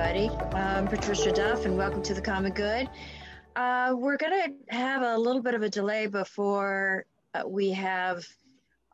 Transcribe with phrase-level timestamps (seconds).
[0.00, 0.34] everybody.
[0.54, 2.88] I'm Patricia Duff, and welcome to the Common Good.
[3.54, 7.04] Uh, we're going to have a little bit of a delay before
[7.34, 8.24] uh, we have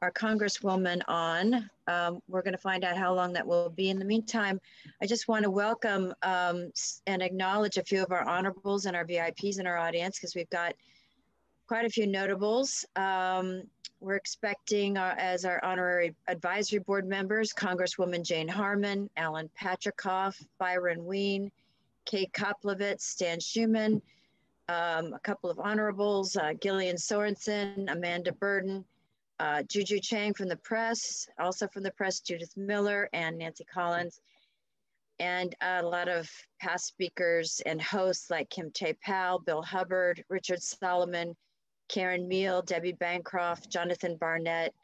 [0.03, 1.71] our Congresswoman on.
[1.87, 3.91] Um, we're going to find out how long that will be.
[3.91, 4.61] In the meantime,
[5.01, 6.73] I just want to welcome um,
[7.07, 10.51] and acknowledge a few of our honorables and our VIPs in our audience because we've
[10.51, 10.75] got
[11.69, 12.85] quite a few notables.
[12.97, 13.63] Um,
[14.01, 21.05] we're expecting uh, as our honorary advisory board members, Congresswoman Jane Harman, Alan Patricof, Byron
[21.05, 21.51] Wien,
[22.05, 24.01] Kay Koplovitz, Stan Schuman,
[24.69, 28.85] um, a couple of honorables, uh, Gillian Sorensen, Amanda Burden,
[29.39, 34.21] uh, Juju Chang from the press, also from the press, Judith Miller and Nancy Collins,
[35.19, 40.63] and a lot of past speakers and hosts like Kim Tay Powell, Bill Hubbard, Richard
[40.63, 41.35] Solomon,
[41.89, 44.75] Karen Meal, Debbie Bancroft, Jonathan Barnett,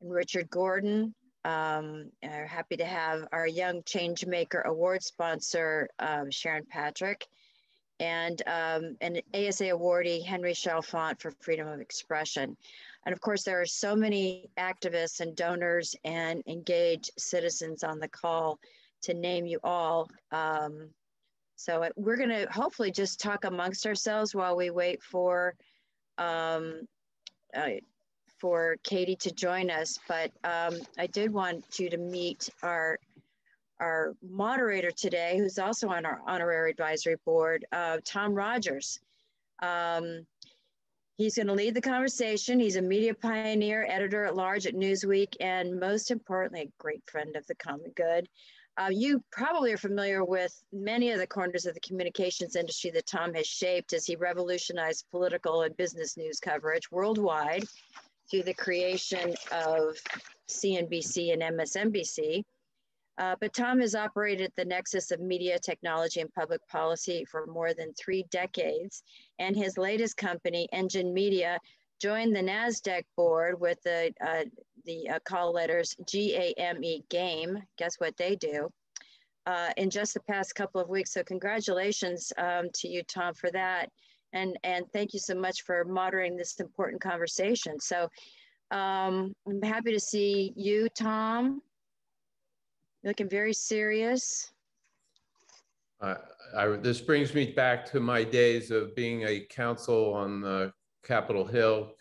[0.00, 1.14] and Richard Gordon.
[1.44, 7.26] Um, are happy to have our Young Changemaker Award sponsor, um, Sharon Patrick,
[8.00, 12.56] and um, an ASA awardee, Henry Chalfant, for freedom of expression.
[13.04, 18.08] And of course, there are so many activists and donors and engaged citizens on the
[18.08, 18.58] call
[19.02, 20.10] to name you all.
[20.32, 20.88] Um,
[21.54, 25.54] so we're going to hopefully just talk amongst ourselves while we wait for
[26.18, 26.86] um,
[27.56, 27.70] uh,
[28.38, 32.98] for Katie to join us, but um, I did want you to meet our
[33.78, 38.98] our moderator today, who's also on our honorary advisory board, uh, Tom Rogers.
[39.62, 40.26] Um,
[41.18, 42.58] he's going to lead the conversation.
[42.58, 47.36] He's a media pioneer, editor at large at Newsweek, and most importantly, a great friend
[47.36, 48.28] of the common good.
[48.78, 53.06] Uh, you probably are familiar with many of the corners of the communications industry that
[53.06, 57.64] Tom has shaped as he revolutionized political and business news coverage worldwide
[58.30, 59.96] through the creation of
[60.48, 62.42] CNBC and MSNBC.
[63.18, 67.72] Uh, but Tom has operated the nexus of media, technology, and public policy for more
[67.72, 69.02] than three decades.
[69.38, 71.58] And his latest company, Engine Media,
[72.00, 74.44] joined the NASDAQ board with the uh,
[74.84, 77.58] the uh, call letters G-A-M-E game.
[77.76, 78.70] Guess what they do?
[79.46, 81.12] Uh, in just the past couple of weeks.
[81.12, 83.90] So congratulations um, to you, Tom, for that.
[84.32, 87.78] And, and thank you so much for moderating this important conversation.
[87.80, 88.08] So
[88.70, 91.62] um, I'm happy to see you, Tom.
[93.02, 94.52] You're looking very serious.
[96.00, 96.16] Uh,
[96.56, 100.72] I, this brings me back to my days of being a counsel on the
[101.06, 101.92] Capitol Hill,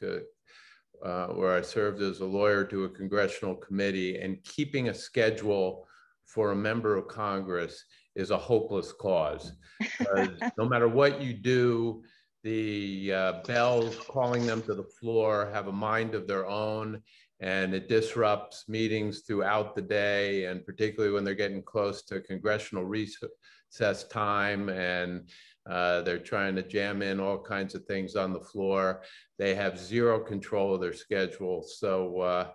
[1.04, 5.88] uh, where I served as a lawyer to a congressional committee, and keeping a schedule
[6.26, 7.86] for a member of Congress
[8.16, 9.52] is a hopeless cause.
[10.58, 12.04] no matter what you do,
[12.44, 17.02] the uh, bells calling them to the floor have a mind of their own,
[17.40, 22.86] and it disrupts meetings throughout the day, and particularly when they're getting close to congressional
[22.86, 25.30] recess time and
[25.70, 29.02] uh, they're trying to jam in all kinds of things on the floor.
[29.38, 31.64] They have zero control of their schedule.
[31.64, 32.48] So uh,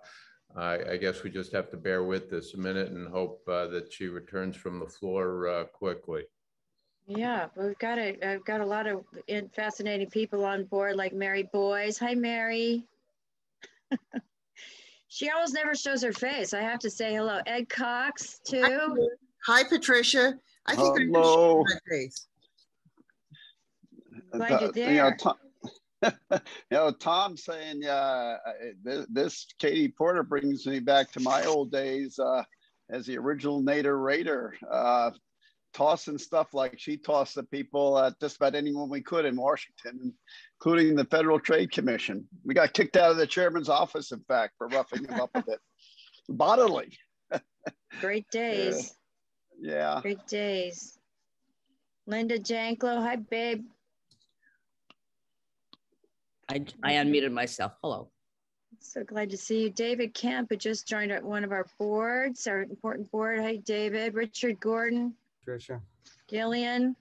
[0.57, 3.67] I, I, guess we just have to bear with this a minute and hope uh,
[3.69, 6.23] that she returns from the floor uh, quickly.
[7.07, 9.05] Yeah, we've got a, I've got a lot of
[9.53, 11.99] fascinating people on board, like Mary Boies.
[11.99, 12.85] Hi, Mary.
[15.09, 16.55] she almost never shows her face.
[16.55, 17.41] I have to say hello.
[17.47, 19.09] Ed Cox, too.
[19.47, 20.39] Hi, Patricia.
[20.67, 21.63] I think hello.
[21.63, 22.29] I my face.
[24.33, 24.93] Glad you're there.
[24.93, 25.37] You know, Tom,
[26.33, 28.37] you know, Tom saying, uh,
[28.83, 32.43] this, this, Katie Porter brings me back to my old days uh,
[32.89, 35.11] as the original Nader Raider, uh,
[35.73, 40.13] tossing stuff like she tossed the people at just about anyone we could in Washington,
[40.59, 42.27] including the Federal Trade Commission.
[42.45, 45.43] We got kicked out of the chairman's office, in fact, for roughing him up a
[45.43, 45.61] bit,
[46.29, 46.97] bodily.
[48.01, 48.95] Great days.
[49.61, 49.95] Yeah.
[49.97, 50.01] yeah.
[50.01, 50.99] Great days.
[52.07, 53.65] Linda Janklow, hi, babe.
[56.51, 57.73] I, I unmuted myself.
[57.83, 58.11] Hello.
[58.81, 59.71] So glad to see you.
[59.71, 63.41] David Kemp, who just joined one of our boards, our important board.
[63.41, 64.15] Hi, David.
[64.15, 65.15] Richard Gordon.
[65.47, 65.81] Tricia.
[66.29, 66.97] Gillian.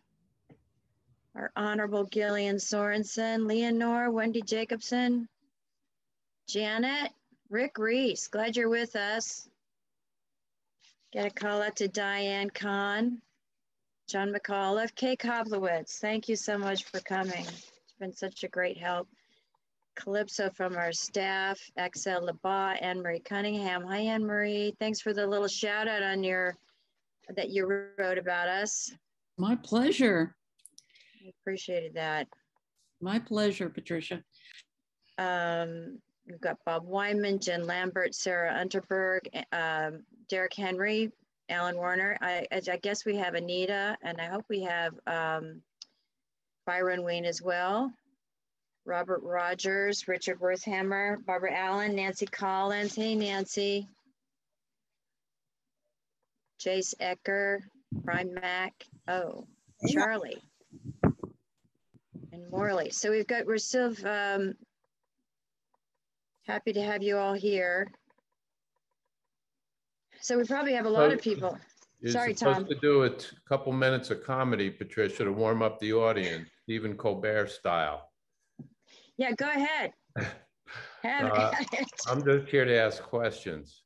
[1.36, 3.48] Our Honorable Gillian Sorensen.
[3.48, 5.28] Leonore, Wendy Jacobson.
[6.48, 7.12] Janet.
[7.50, 9.50] Rick Reese, glad you're with us.
[11.12, 13.24] Get a call out to Diane Kahn.
[14.08, 17.46] John McAuliffe, Kay Koplovitz, thank you so much for coming.
[17.48, 19.08] It's been such a great help.
[20.00, 23.84] Calypso from our staff, Axel Labat, Anne-Marie Cunningham.
[23.84, 24.74] Hi, Anne-Marie.
[24.80, 26.56] Thanks for the little shout out on your,
[27.36, 28.92] that you wrote about us.
[29.38, 30.36] My pleasure.
[31.24, 32.28] I appreciated that.
[33.02, 34.24] My pleasure, Patricia.
[35.18, 39.22] Um, we've got Bob Wyman, Jen Lambert, Sarah Unterberg,
[39.52, 41.12] um, Derek Henry,
[41.50, 42.18] Alan Warner.
[42.22, 45.62] I, I guess we have Anita, and I hope we have um,
[46.66, 47.92] Byron Wayne as well.
[48.90, 52.96] Robert Rogers, Richard Worthhammer, Barbara Allen, Nancy Collins.
[52.96, 53.88] Hey, Nancy.
[56.60, 57.60] Jace Ecker,
[57.94, 58.74] Brian Mack.
[59.08, 59.46] Oh,
[59.88, 60.42] Charlie.
[62.34, 62.90] And Morley.
[62.90, 64.56] So we've got, we're still um,
[66.48, 67.92] happy to have you all here.
[70.20, 71.58] So we probably have a lot of people.
[72.02, 72.68] You're Sorry, supposed Tom.
[72.68, 73.12] to do a
[73.48, 78.09] couple minutes of comedy, Patricia, to warm up the audience, Stephen Colbert style.
[79.20, 79.92] Yeah, go ahead.
[81.04, 81.88] Have Uh, it.
[82.08, 83.84] I'm just here to ask questions.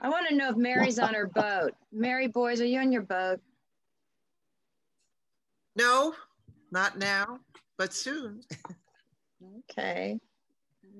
[0.00, 1.72] I want to know if Mary's on her boat.
[1.92, 3.40] Mary Boies, are you on your boat?
[5.76, 6.14] No,
[6.72, 7.38] not now,
[7.78, 8.40] but soon.
[9.70, 10.18] Okay.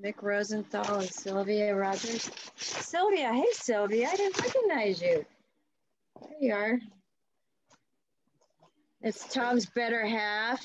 [0.02, 2.30] Nick Rosenthal and Sylvia Rogers.
[2.56, 5.24] Sylvia, hey Sylvia, I didn't recognize you.
[6.20, 6.78] There you are.
[9.00, 10.62] It's Tom's better half.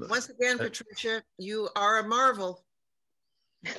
[0.00, 2.64] Once again, Patricia, you are a marvel.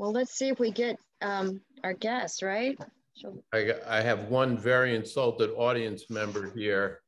[0.00, 2.74] Well, let's see if we get um, our guest, right?
[3.18, 7.02] She'll- I, I have one very insulted audience member here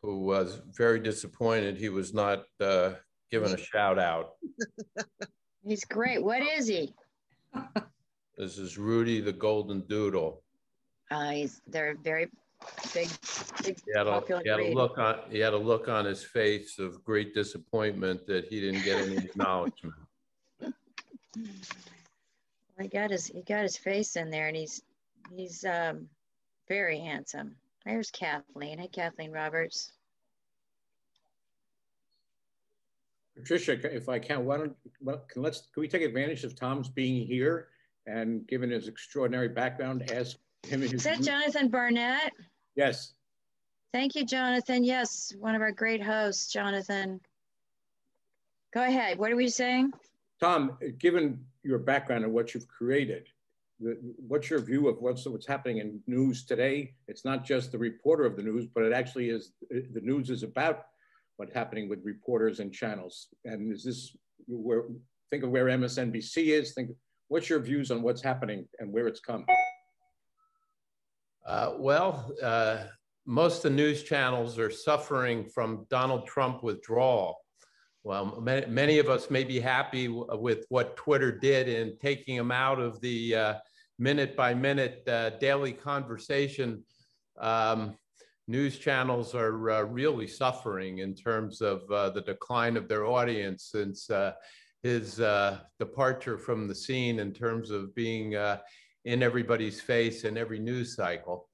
[0.00, 2.92] who was very disappointed he was not uh,
[3.30, 4.30] given a shout out.
[5.62, 6.24] He's great.
[6.24, 6.94] What is he?
[8.38, 10.42] This is Rudy the Golden Doodle.
[11.10, 12.30] Uh, he's they're very
[12.92, 13.08] big,
[13.62, 16.04] big He had a, popular he had a look on he had a look on
[16.04, 19.94] his face of great disappointment that he didn't get any acknowledgement.
[22.80, 24.82] He got his he got his face in there, and he's
[25.36, 26.08] he's um,
[26.68, 27.54] very handsome.
[27.84, 28.78] There's Kathleen.
[28.78, 29.92] Hey, Kathleen Roberts.
[33.36, 36.88] Patricia, if I can, why don't, well, can let's, can we take advantage of Tom's
[36.88, 37.68] being here
[38.06, 40.36] and given his extraordinary background, ask
[40.66, 42.32] him Is that Jonathan Barnett?
[42.74, 43.14] Yes,
[43.92, 44.84] Thank you, Jonathan.
[44.84, 47.20] Yes, one of our great hosts, Jonathan.
[48.72, 49.18] Go ahead.
[49.18, 49.92] What are we saying?
[50.40, 53.28] Tom, given your background and what you've created,
[54.26, 56.94] what's your view of what's, what's happening in news today?
[57.06, 60.42] It's not just the reporter of the news, but it actually is, the news is
[60.42, 60.86] about
[61.36, 63.28] what's happening with reporters and channels.
[63.44, 64.16] And is this
[64.46, 64.84] where,
[65.30, 66.92] think of where MSNBC is, think,
[67.28, 69.44] what's your views on what's happening and where it's come?
[71.44, 72.84] Uh, well, uh,
[73.26, 77.38] most of the news channels are suffering from Donald Trump withdrawal.
[78.04, 82.50] Well, many, many of us may be happy with what Twitter did in taking him
[82.50, 83.54] out of the uh,
[83.98, 86.82] minute by minute uh, daily conversation.
[87.38, 87.96] Um,
[88.48, 93.68] news channels are uh, really suffering in terms of uh, the decline of their audience
[93.70, 94.10] since
[94.82, 95.20] his
[95.78, 98.34] departure from the scene in terms of being
[99.04, 101.48] in everybody's face in every news cycle.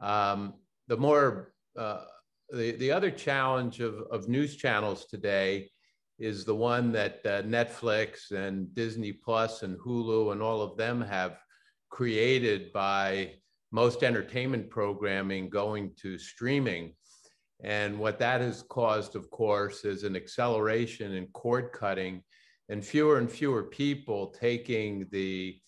[0.00, 0.54] Um,
[0.88, 2.04] the more, uh,
[2.50, 5.70] the, the other challenge of, of news channels today
[6.18, 11.00] is the one that uh, Netflix and Disney Plus and Hulu and all of them
[11.00, 11.38] have
[11.90, 13.34] created by
[13.72, 16.94] most entertainment programming going to streaming.
[17.62, 22.22] And what that has caused, of course, is an acceleration in cord cutting
[22.68, 25.58] and fewer and fewer people taking the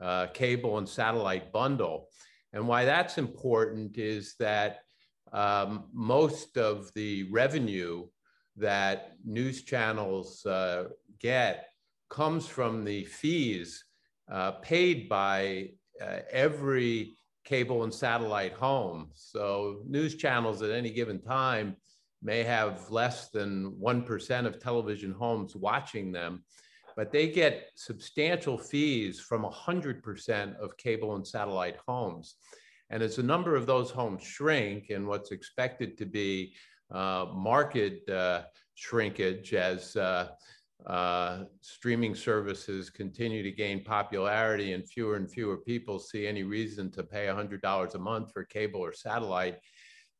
[0.00, 2.08] uh, cable and satellite bundle.
[2.52, 4.78] And why that's important is that
[5.32, 8.06] um, most of the revenue
[8.56, 10.84] that news channels uh,
[11.18, 11.68] get
[12.08, 13.84] comes from the fees
[14.30, 15.70] uh, paid by
[16.00, 19.10] uh, every cable and satellite home.
[19.14, 21.76] So news channels at any given time
[22.22, 26.42] may have less than 1% of television homes watching them,
[26.96, 32.36] but they get substantial fees from 100% of cable and satellite homes.
[32.90, 36.54] And as the number of those homes shrink and what's expected to be
[36.92, 38.42] uh, market uh,
[38.74, 40.28] shrinkage as uh,
[40.86, 46.90] uh, streaming services continue to gain popularity and fewer and fewer people see any reason
[46.90, 49.58] to pay $100 a month for cable or satellite,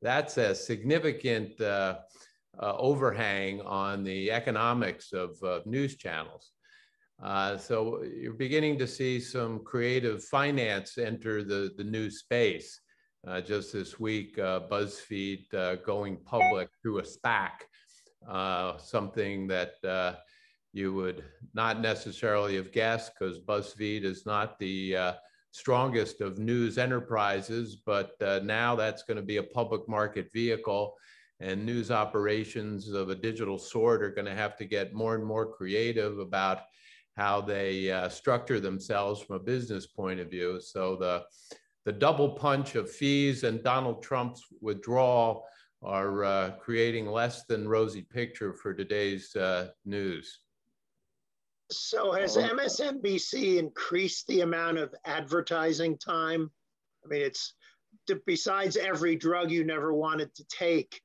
[0.01, 1.99] that's a significant uh,
[2.61, 6.54] uh, overhang on the economics of news channels.
[7.23, 12.81] Uh, so you're beginning to see some creative finance enter the, the new space.
[13.27, 19.75] Uh, just this week, uh, BuzzFeed going public through a SPAC, something that
[20.75, 25.13] you would not necessarily have guessed because BuzzFeed is not the uh,
[25.53, 30.97] strongest of news enterprises, but uh, now that's going to be a public market vehicle
[31.39, 35.25] and news operations of a digital sort are going to have to get more and
[35.25, 36.63] more creative about
[37.17, 40.61] how they uh, structure themselves from a business point of view.
[40.61, 41.25] So the
[41.85, 45.45] the double punch of fees and Donald Trump's withdrawal
[45.83, 50.41] are uh, creating less than rosy picture for today's uh, news.
[51.71, 56.51] So has MSNBC increased the amount of advertising time?
[57.05, 57.55] I mean, it's
[58.27, 61.01] besides every drug you never wanted to take.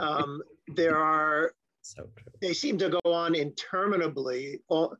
[0.00, 0.42] Um,
[0.74, 1.52] there are
[1.82, 2.08] so
[2.40, 4.60] they seem to go on interminably.
[4.68, 4.96] All,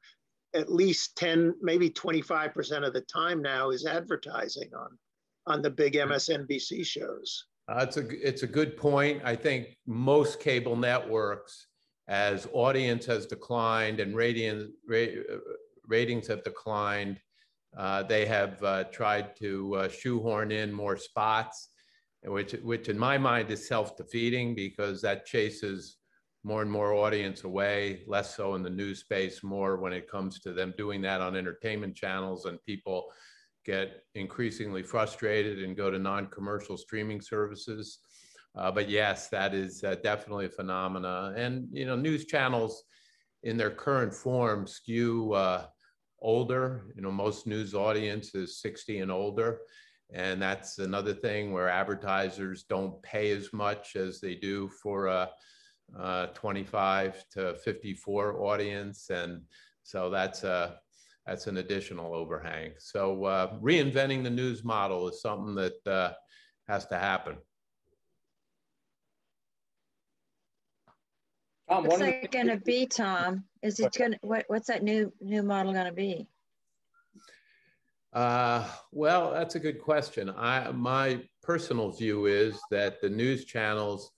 [0.55, 4.99] at least 10, maybe 25% of the time now is advertising on
[5.47, 7.45] on the big MSNBC shows.
[7.69, 9.23] Uh, it's a it's a good point.
[9.25, 11.67] I think most cable networks,
[12.09, 15.07] as audience has declined and rating, uh,
[15.87, 17.21] ratings have declined,
[17.77, 21.69] uh, they have uh, tried to uh, shoehorn in more spots,
[22.23, 25.97] which which in my mind is self defeating because that chases
[26.45, 28.03] more and more audience away.
[28.07, 31.35] Less so in the news space, more when it comes to them doing that on
[31.35, 33.07] entertainment channels and people
[33.65, 37.99] get increasingly frustrated and go to non-commercial streaming services.
[38.55, 41.33] Uh, but yes, that is uh, definitely a phenomena.
[41.35, 42.85] And you know, news channels
[43.43, 45.65] in their current form skew uh,
[46.21, 46.93] older.
[46.95, 49.61] You know, most news audience is 60 and older.
[50.13, 55.09] And that's another thing where advertisers don't pay as much as they do for
[55.97, 59.11] a, a 25 to 54 audience.
[59.11, 59.43] And
[59.83, 60.79] so that's a,
[61.27, 62.73] that's an additional overhang.
[62.79, 66.13] So uh, reinventing the news model is something that uh,
[66.69, 67.37] has to happen.
[71.69, 73.45] Tom, what's that going to be, Tom?
[73.63, 76.29] Is it going to what, what's that new new model going to be?
[78.13, 80.31] Uh, well, that's a good question.
[80.37, 84.13] I my personal view is that the news channels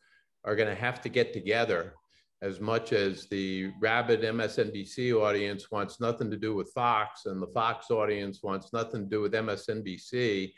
[0.46, 1.94] are going to have to get together
[2.42, 7.46] as much as the rabid MSNBC audience wants nothing to do with Fox and the
[7.48, 10.52] Fox audience wants nothing to do with MSNBC,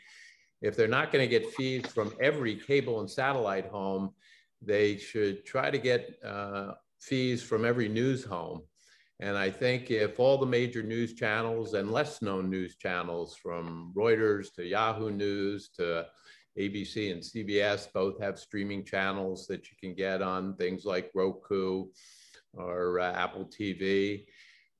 [0.61, 4.11] if they're not going to get fees from every cable and satellite home,
[4.61, 8.61] they should try to get uh, fees from every news home.
[9.21, 13.93] And I think if all the major news channels and less known news channels from
[13.95, 16.07] Reuters to Yahoo News to
[16.59, 21.85] ABC and CBS both have streaming channels that you can get on things like Roku
[22.53, 24.25] or uh, Apple TV.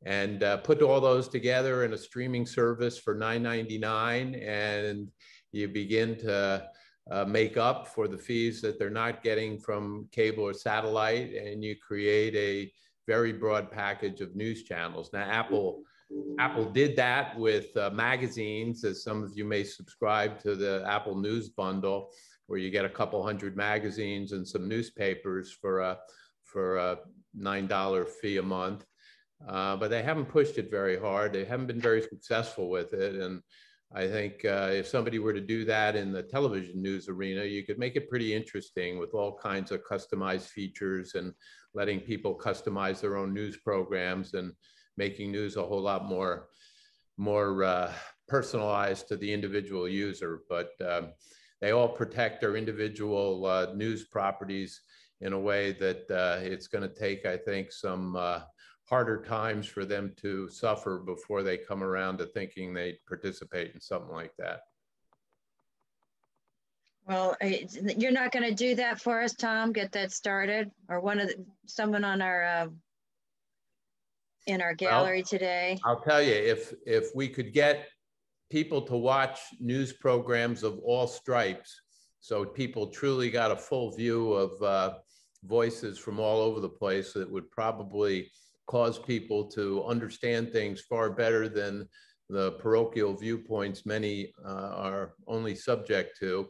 [0.05, 5.09] And uh, put all those together in a streaming service for $9.99, and
[5.51, 6.67] you begin to
[7.11, 11.63] uh, make up for the fees that they're not getting from cable or satellite, and
[11.63, 12.71] you create a
[13.07, 15.09] very broad package of news channels.
[15.11, 15.83] Now, Apple
[16.39, 21.15] Apple did that with uh, magazines, as some of you may subscribe to the Apple
[21.15, 22.09] News Bundle,
[22.47, 25.99] where you get a couple hundred magazines and some newspapers for a
[26.43, 26.97] for a
[27.35, 28.85] nine dollar fee a month.
[29.47, 31.31] Uh, but they haven't pushed it very hard.
[31.31, 33.15] They haven't been very successful with it.
[33.15, 33.41] And
[33.93, 37.63] I think uh, if somebody were to do that in the television news arena, you
[37.63, 41.33] could make it pretty interesting with all kinds of customized features and
[41.73, 44.51] letting people customize their own news programs and
[44.99, 46.49] making news a whole lot more
[47.17, 47.91] more uh,
[48.27, 50.41] personalized to the individual user.
[50.47, 51.13] But um,
[51.61, 54.81] they all protect their individual uh, news properties
[55.21, 58.41] in a way that uh, it's going to take, I think, some uh,
[58.89, 63.81] harder times for them to suffer before they come around to thinking they participate in
[63.81, 64.61] something like that.
[67.05, 67.35] Well,
[67.97, 69.73] you're not going to do that for us, Tom.
[69.73, 72.67] Get that started, or one of the, someone on our uh,
[74.47, 75.79] in our gallery well, today?
[75.85, 77.87] I'll tell you, if if we could get
[78.49, 81.81] people to watch news programs of all stripes,
[82.19, 84.97] so people truly got a full view of uh,
[85.43, 88.31] voices from all over the place, it would probably
[88.67, 91.87] cause people to understand things far better than
[92.29, 96.47] the parochial viewpoints many uh, are only subject to.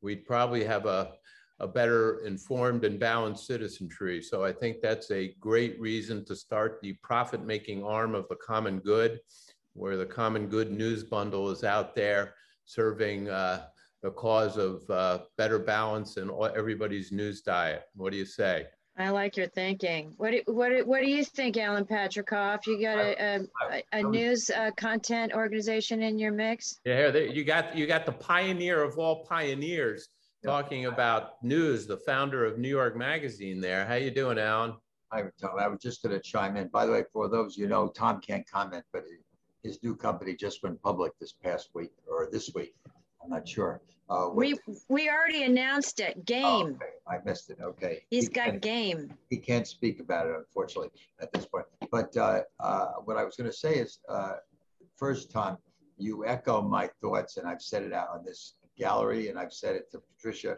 [0.00, 1.14] We'd probably have a
[1.60, 4.22] a better informed and balanced citizenry.
[4.22, 8.36] So I think that's a great reason to start the profit making arm of the
[8.36, 9.20] common good,
[9.72, 12.34] where the common good news bundle is out there
[12.66, 13.66] serving uh,
[14.02, 17.84] the cause of uh, better balance in everybody's news diet.
[17.94, 18.66] What do you say?
[18.98, 20.14] I like your thinking.
[20.16, 22.66] What do, what do, what do you think, Alan Patricof?
[22.66, 26.80] You got a, a, a news uh, content organization in your mix?
[26.86, 30.08] Yeah, you got you got the pioneer of all pioneers
[30.44, 33.86] talking about news, the founder of New York Magazine there.
[33.86, 34.74] How you doing, Alan?
[35.12, 35.58] Hi, Tom.
[35.58, 36.68] I was just going to chime in.
[36.68, 39.04] By the way, for those you know, Tom can't comment, but
[39.62, 42.74] his new company just went public this past week or this week.
[43.22, 43.80] I'm not sure.
[44.08, 44.56] Uh, we
[44.88, 46.24] we already announced it.
[46.24, 46.44] Game.
[46.44, 46.86] Oh, okay.
[47.08, 47.58] I missed it.
[47.60, 48.04] Okay.
[48.08, 49.12] He's he got game.
[49.30, 50.90] He can't speak about it, unfortunately,
[51.20, 51.66] at this point.
[51.90, 54.34] But uh, uh, what I was going to say is, uh,
[54.96, 55.58] first, Tom,
[55.98, 59.76] you echo my thoughts, and I've said it out on this gallery, and I've said
[59.76, 60.56] it to Patricia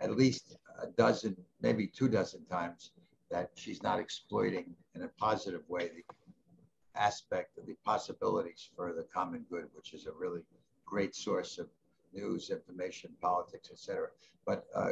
[0.00, 2.92] at least a dozen, maybe two dozen times,
[3.30, 6.02] that she's not exploiting in a positive way the
[6.98, 10.40] aspect of the possibilities for the common good, which is a really
[10.84, 11.68] great source of
[12.12, 14.08] news, information, politics, etc.
[14.44, 14.88] But uh,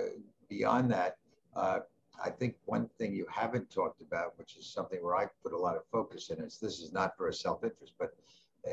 [0.48, 1.16] beyond that,
[1.56, 1.80] uh,
[2.22, 5.58] I think one thing you haven't talked about, which is something where I put a
[5.58, 8.14] lot of focus in, is this is not for a self-interest, but
[8.66, 8.70] uh,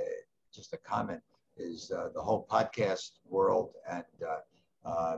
[0.53, 1.21] just a comment,
[1.57, 5.17] is uh, the whole podcast world and uh, uh,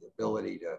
[0.00, 0.76] the ability to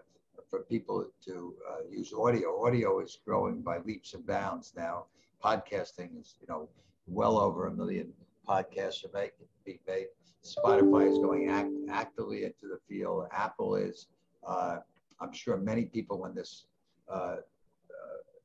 [0.48, 1.54] for people to
[1.88, 2.66] use audio.
[2.66, 5.04] Audio is growing by leaps and bounds now.
[5.44, 6.68] Podcasting is, you know,
[7.06, 8.12] well over a million
[8.48, 10.06] podcasts are making being made.
[10.44, 13.26] Spotify is going act, actively into the field.
[13.30, 14.08] Apple is.
[14.46, 14.78] Uh,
[15.20, 16.64] I'm sure many people when this
[17.08, 17.36] uh, uh,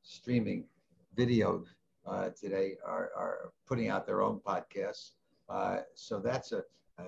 [0.02, 0.64] streaming
[1.16, 1.64] video
[2.06, 5.12] uh, today are, are putting out their own podcasts.
[5.48, 6.62] Uh, so that's a,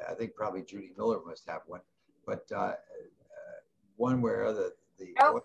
[0.08, 1.80] I think probably Judy Miller must have one,
[2.26, 2.74] but uh, uh,
[3.96, 5.40] one way or other, the oh.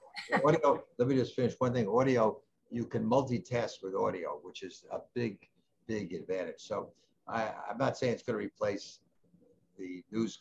[0.45, 1.87] audio, let me just finish one thing.
[1.87, 5.37] Audio, you can multitask with audio, which is a big,
[5.87, 6.59] big advantage.
[6.59, 6.89] So
[7.27, 8.99] I, I'm not saying it's going to replace
[9.77, 10.39] the news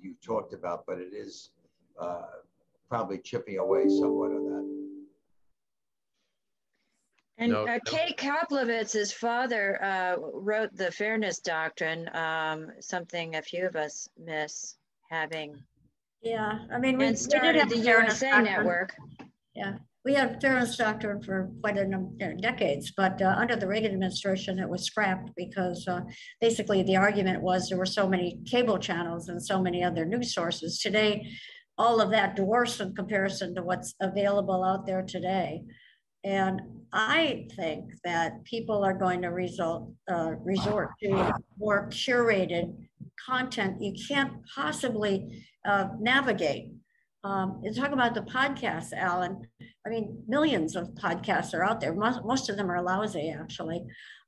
[0.00, 1.50] you talked about, but it is
[2.00, 2.22] uh,
[2.88, 4.30] probably chipping away somewhat.
[7.38, 7.78] And no, uh, no.
[7.84, 14.76] Kay Koplovitz, father, uh, wrote the Fairness Doctrine, um, something a few of us miss
[15.10, 15.56] having.
[16.22, 18.44] Yeah, I mean, we, and started we the USA doctrine.
[18.44, 18.96] Network.
[19.54, 19.74] Yeah,
[20.04, 24.58] we had Fairness Doctrine for quite a number decades, but uh, under the Reagan administration,
[24.58, 26.00] it was scrapped because uh,
[26.40, 30.32] basically the argument was there were so many cable channels and so many other news
[30.34, 30.78] sources.
[30.78, 31.26] Today,
[31.76, 35.62] all of that dwarfs in comparison to what's available out there today.
[36.24, 36.62] And
[36.92, 42.74] I think that people are going to result, uh, resort to more curated
[43.24, 46.70] content you can't possibly uh, navigate.
[47.24, 49.42] Um, you talk about the podcasts, Alan.
[49.86, 51.94] I mean, millions of podcasts are out there.
[51.94, 53.82] Most, most of them are lousy, actually,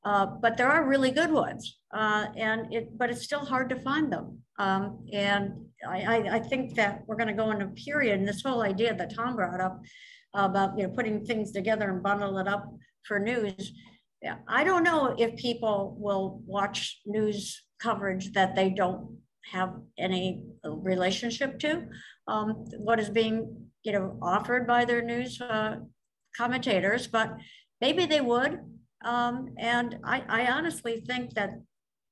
[0.04, 1.78] uh, but there are really good ones.
[1.94, 4.38] Uh, and it, but it's still hard to find them.
[4.58, 5.52] Um, and
[5.86, 8.62] I, I, I think that we're going to go in a period, and this whole
[8.62, 9.82] idea that Tom brought up
[10.44, 12.72] about you know putting things together and bundle it up
[13.04, 13.72] for news.
[14.48, 19.18] I don't know if people will watch news coverage that they don't
[19.52, 21.86] have any relationship to.
[22.26, 25.76] Um, what is being you know offered by their news uh,
[26.36, 27.36] commentators, but
[27.80, 28.60] maybe they would.
[29.04, 31.50] Um, and I, I honestly think that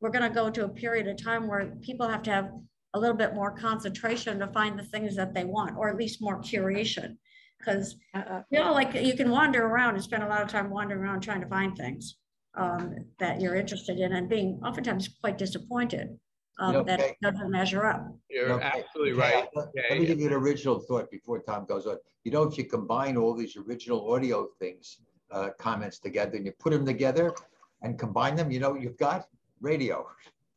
[0.01, 2.51] we're going to go to a period of time where people have to have
[2.95, 6.23] a little bit more concentration to find the things that they want, or at least
[6.23, 7.17] more curation
[7.65, 10.71] because uh, you know, like you can wander around and spend a lot of time
[10.71, 12.17] wandering around trying to find things
[12.57, 16.19] um, that you're interested in and being oftentimes quite disappointed
[16.59, 16.87] um, okay.
[16.87, 18.07] that it doesn't measure up.
[18.31, 18.83] You're okay.
[18.85, 19.47] absolutely right.
[19.57, 19.83] Okay.
[19.91, 21.97] Let me give you an original thought before Tom goes on.
[22.25, 24.99] You know, if you combine all these original audio things,
[25.33, 27.35] uh, comments together, and you put them together
[27.83, 29.27] and combine them, you know, you've got
[29.61, 30.07] radio.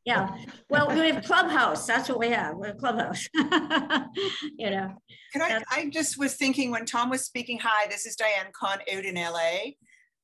[0.07, 0.35] Yeah.
[0.69, 1.87] Well, we have Clubhouse.
[1.87, 2.57] That's what we have.
[2.57, 3.25] We have Clubhouse.
[3.33, 4.89] you know.
[5.31, 5.61] Can I?
[5.71, 7.57] I just was thinking when Tom was speaking.
[7.63, 9.71] Hi, this is Diane Kahn out in LA.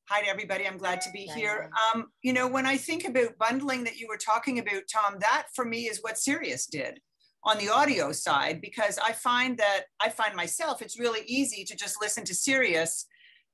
[0.10, 0.68] Hi to everybody.
[0.68, 1.70] I'm glad to be here.
[1.96, 5.46] Um, you know, when I think about bundling that you were talking about, Tom, that
[5.56, 7.00] for me is what Sirius did
[7.46, 11.76] on the audio side because I find that I find myself it's really easy to
[11.76, 13.06] just listen to Sirius.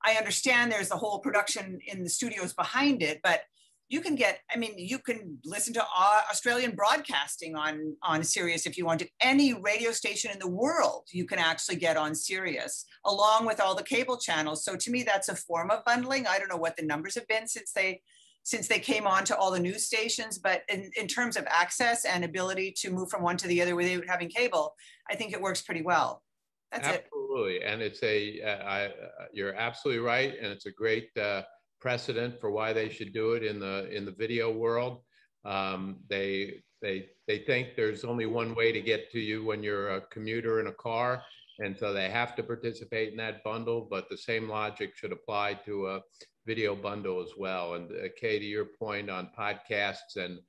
[0.03, 3.41] I understand there's a whole production in the studios behind it, but
[3.89, 5.83] you can get i mean you can listen to
[6.29, 9.07] australian broadcasting on on sirius if you want to.
[9.19, 13.75] Any radio station in the world you can actually get on sirius along with all
[13.75, 14.63] the cable channels.
[14.63, 16.27] So to me that's a form of bundling.
[16.27, 18.01] I don't know what the numbers have been since they
[18.43, 22.05] since they came on to all the news stations but in, in terms of access
[22.05, 24.73] and ability to move from one to the other without having cable
[25.09, 26.23] i think it works pretty well.
[26.71, 27.63] That's absolutely it.
[27.63, 27.63] Absolutely.
[27.63, 30.33] And it's a uh, I, uh, you're absolutely right.
[30.41, 31.43] And it's a great uh,
[31.79, 35.01] precedent for why they should do it in the in the video world.
[35.45, 39.89] Um, they they they think there's only one way to get to you when you're
[39.95, 41.23] a commuter in a car,
[41.59, 43.87] and so they have to participate in that bundle.
[43.89, 46.01] But the same logic should apply to a
[46.45, 47.75] video bundle as well.
[47.75, 50.39] And uh, Kay, to your point on podcasts and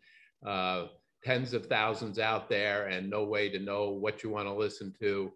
[0.46, 0.86] uh,
[1.22, 4.94] tens of thousands out there, and no way to know what you want to listen
[5.00, 5.32] to.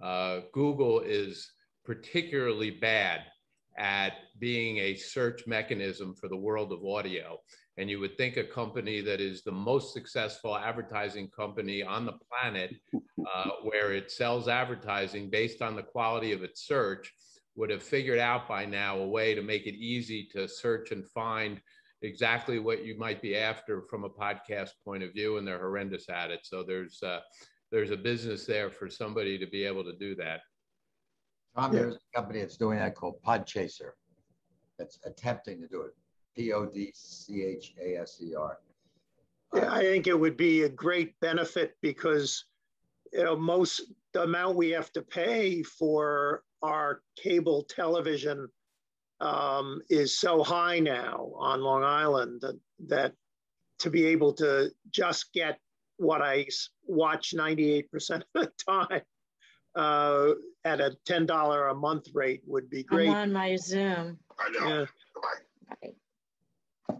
[0.00, 1.50] Uh, Google is
[1.84, 3.20] particularly bad
[3.78, 7.38] at being a search mechanism for the world of audio.
[7.78, 12.14] And you would think a company that is the most successful advertising company on the
[12.30, 17.12] planet, uh, where it sells advertising based on the quality of its search,
[17.54, 21.06] would have figured out by now a way to make it easy to search and
[21.08, 21.60] find
[22.02, 26.08] exactly what you might be after from a podcast point of view, and they're horrendous
[26.08, 26.40] at it.
[26.44, 27.20] So there's uh,
[27.72, 30.40] there's a business there for somebody to be able to do that.
[31.56, 33.92] Tom, there's a company that's doing that called Podchaser.
[34.78, 35.94] That's attempting to do it.
[36.36, 38.58] P O D C H A S E R.
[39.54, 42.44] Yeah, I think it would be a great benefit because
[43.12, 43.80] you know most
[44.12, 48.48] the amount we have to pay for our cable television
[49.20, 53.12] um, is so high now on Long Island that, that
[53.78, 55.58] to be able to just get
[55.96, 56.46] what I
[56.86, 59.02] watch 98% of the time
[59.76, 60.30] uh,
[60.64, 63.08] at a $10 a month rate would be great.
[63.08, 64.18] I'm on my Zoom.
[64.38, 64.86] I know.
[65.82, 65.90] Yeah.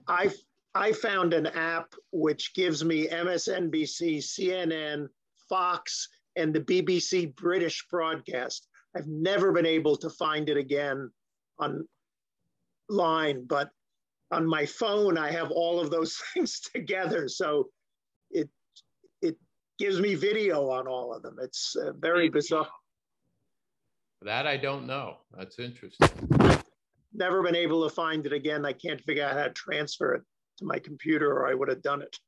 [0.08, 0.30] I
[0.74, 5.08] I found an app which gives me MSNBC, CNN,
[5.48, 8.68] Fox, and the BBC British broadcast.
[8.94, 11.10] I've never been able to find it again
[11.58, 13.70] online, but
[14.30, 17.26] on my phone, I have all of those things together.
[17.28, 17.75] So it it
[19.78, 21.36] gives me video on all of them.
[21.40, 22.68] It's uh, very bizarre.
[24.22, 25.18] That I don't know.
[25.36, 26.08] That's interesting.
[27.12, 28.64] Never been able to find it again.
[28.64, 30.22] I can't figure out how to transfer it
[30.58, 32.18] to my computer, or I would have done it.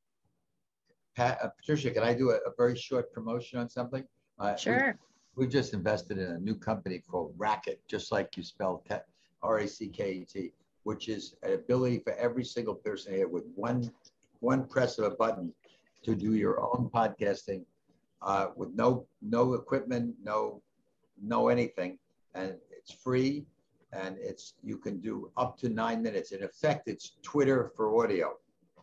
[1.15, 4.03] Pat, uh, Patricia, can I do a, a, very short promotion on something?
[4.39, 4.97] Uh, sure.
[5.35, 8.83] We, have just invested in a new company called Racket, just like you spell
[9.41, 13.27] R A C K E T, which is an ability for every single person here
[13.27, 13.91] with one
[14.41, 15.53] one press of a button
[16.03, 17.63] to do your own podcasting
[18.21, 20.61] uh, with no no equipment, no
[21.21, 21.97] no anything,
[22.33, 23.45] and it's free
[23.91, 26.31] and it's you can do up to nine minutes.
[26.31, 28.35] In effect, it's Twitter for audio.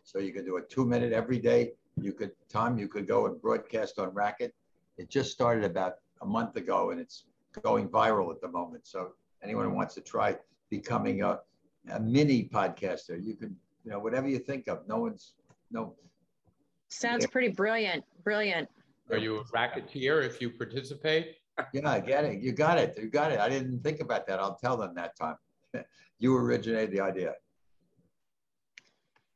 [0.03, 1.73] So you can do a two minute every day.
[1.99, 4.53] You could, Tom, you could go and broadcast on Racket.
[4.97, 7.25] It just started about a month ago and it's
[7.61, 8.87] going viral at the moment.
[8.87, 10.37] So anyone who wants to try
[10.69, 11.39] becoming a,
[11.91, 14.87] a mini podcaster, you can, you know, whatever you think of.
[14.87, 15.33] No one's,
[15.71, 15.95] no.
[16.89, 18.03] Sounds pretty brilliant.
[18.23, 18.69] Brilliant.
[19.09, 21.35] Are you a racketeer if you participate?
[21.73, 22.41] yeah, I get it.
[22.41, 22.97] You got it.
[22.97, 23.39] You got it.
[23.39, 24.39] I didn't think about that.
[24.39, 25.35] I'll tell them that time.
[26.19, 27.33] you originated the idea.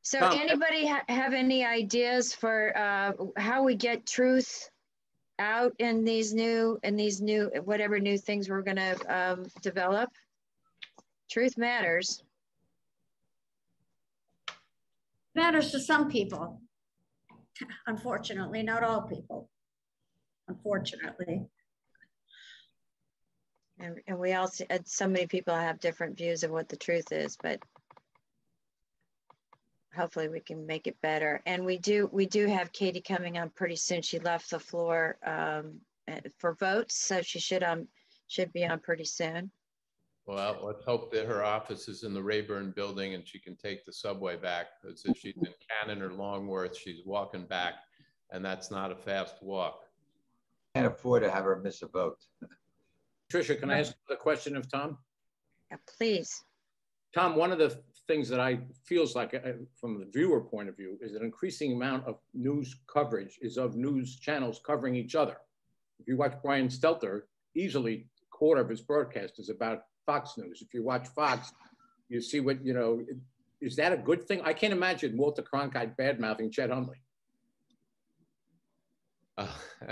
[0.02, 4.68] So anybody ha have any ideas for uh, how we get truth
[5.38, 10.10] out in these new, in these new, whatever new things we're gonna um, develop?
[11.30, 12.22] Truth matters.
[15.34, 16.60] Matters to some people.
[17.86, 19.48] Unfortunately, not all people.
[20.48, 21.42] Unfortunately.
[23.78, 27.10] And, and we all see, so many people have different views of what the truth
[27.10, 27.60] is, but
[29.94, 31.42] hopefully we can make it better.
[31.46, 34.02] And we do we do have Katie coming on pretty soon.
[34.02, 37.88] She left the floor um, eh, for votes, so she should um
[38.28, 39.50] should be on pretty soon.
[40.26, 43.84] Well, let's hope that her office is in the Rayburn building and she can take
[43.84, 47.74] the subway back because if she's in Cannon or Longworth, she's walking back
[48.30, 49.82] and that's not a fast walk.
[50.74, 52.18] Can't afford to have her miss a vote.
[53.32, 54.96] Tricia, can I ask a question of Tom?
[55.70, 56.44] Yeah, please.
[57.14, 60.76] Tom, one of the things that I feels like uh, from the viewer point of
[60.76, 65.36] view is an increasing amount of news coverage is of news channels covering each other.
[65.98, 67.22] If you watch Brian Stelter,
[67.54, 70.62] easily quarter of his broadcast is about Fox News.
[70.62, 71.52] If you watch Fox,
[72.08, 73.04] you see what, you know,
[73.60, 74.42] is that a good thing?
[74.42, 77.00] I can't imagine Walter Cronkite bad mouthing Chet Huntley.
[79.38, 79.46] Uh,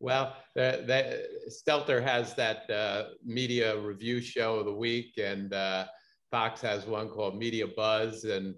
[0.00, 5.86] Well, Stelter has that uh, media review show of the week, and uh,
[6.30, 8.22] Fox has one called Media Buzz.
[8.22, 8.54] And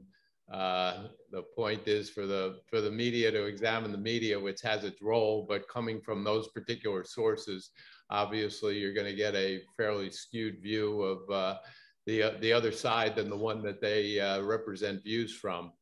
[0.53, 4.85] uh, the point is for the for the media to examine the media, which has
[4.85, 7.70] its role, but coming from those particular sources,
[8.11, 11.59] obviously you're going to get a fairly skewed view of uh,
[12.07, 15.73] the uh, the other side than the one that they uh, represent views from.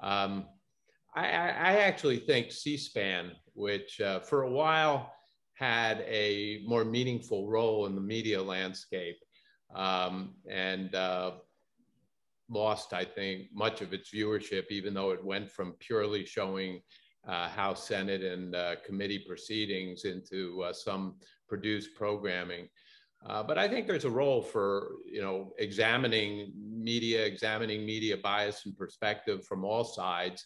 [0.00, 0.46] Um,
[1.14, 5.12] I, I, actually think C-SPAN which uh, for a while
[5.54, 9.18] had a more meaningful role in the media landscape
[9.74, 11.32] um, and uh,
[12.48, 16.80] lost, I think, much of its viewership, even though it went from purely showing
[17.26, 21.16] uh, House, Senate, and uh, committee proceedings into uh, some
[21.48, 22.68] produced programming.
[23.26, 28.64] Uh, but I think there's a role for you know examining media, examining media bias
[28.66, 30.44] and perspective from all sides,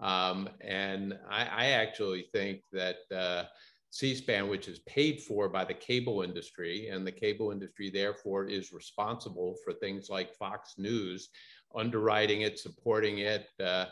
[0.00, 3.44] um, and I, I, actually think that uh,
[3.90, 8.72] C-SPAN, which is paid for by the cable industry, and the cable industry therefore is
[8.72, 11.28] responsible for things like Fox News,
[11.74, 13.48] underwriting it, supporting it.
[13.62, 13.86] Uh,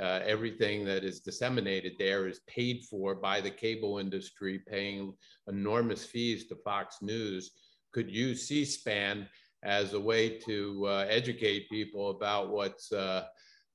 [0.00, 5.14] uh, everything that is disseminated there is paid for by the cable industry, paying
[5.48, 7.50] enormous fees to Fox News.
[7.92, 9.28] Could use C-SPAN
[9.62, 13.24] as a way to uh, educate people about what's uh,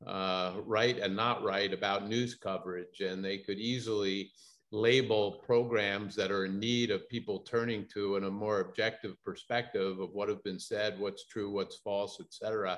[0.06, 3.00] uh, right and not right about news coverage.
[3.00, 4.32] And they could easily
[4.72, 10.00] label programs that are in need of people turning to in a more objective perspective
[10.00, 12.78] of what have been said, what's true, what's false, et cetera.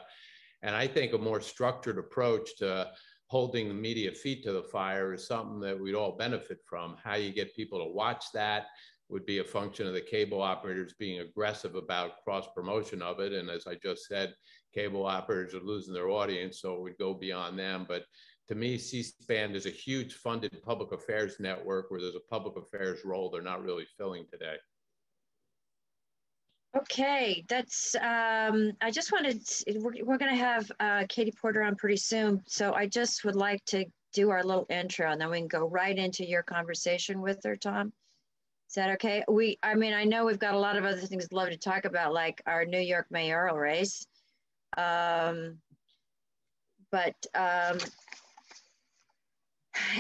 [0.62, 2.92] And I think a more structured approach to
[3.30, 6.98] holding the media feet to the fire is something that we'd all benefit from.
[7.04, 8.66] How you get people to watch that
[9.08, 13.34] would be a function of the cable operators being aggressive about cross promotion of it.
[13.34, 14.34] And as I just said,
[14.74, 17.86] cable operators are losing their audience, so it would go beyond them.
[17.88, 18.06] But
[18.48, 23.02] to me, C-SPAN is a huge funded public affairs network where there's a public affairs
[23.06, 24.56] role they're not really filling today.
[26.78, 31.64] Okay, that's, um, I just wanted, to, we're, we're going to have uh, Katie Porter
[31.64, 32.44] on pretty soon.
[32.48, 35.68] So I just would like to do our little intro and then we can go
[35.68, 37.92] right into your conversation with her, Tom.
[38.70, 39.24] Is that okay?
[39.28, 41.58] We, I mean, I know we've got a lot of other things to love to
[41.58, 44.06] talk about, like our New York mayoral race.
[44.78, 45.58] Um,
[46.92, 47.80] but um,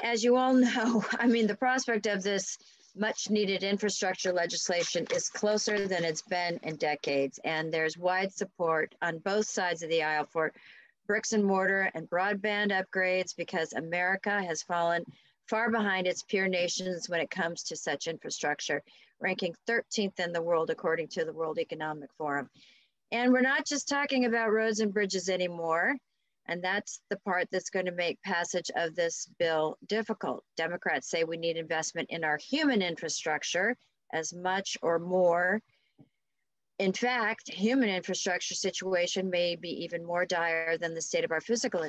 [0.03, 2.59] as you all know, I mean, the prospect of this
[2.95, 8.95] much needed infrastructure legislation is closer than it's been in decades, and there's wide support
[9.01, 10.53] on both sides of the aisle for
[11.07, 15.03] bricks and mortar and broadband upgrades because America has fallen
[15.47, 18.83] far behind its peer nations when it comes to such infrastructure,
[19.19, 22.49] ranking 13th in the world according to the World Economic Forum.
[23.11, 25.95] And we're not just talking about roads and bridges anymore.
[26.49, 30.43] And that's the part that's going to make passage of this bill difficult.
[30.57, 33.77] Democrats say we need investment in our human infrastructure
[34.11, 35.61] as much or more.
[36.79, 41.41] In fact, human infrastructure situation may be even more dire than the state of our
[41.41, 41.83] physical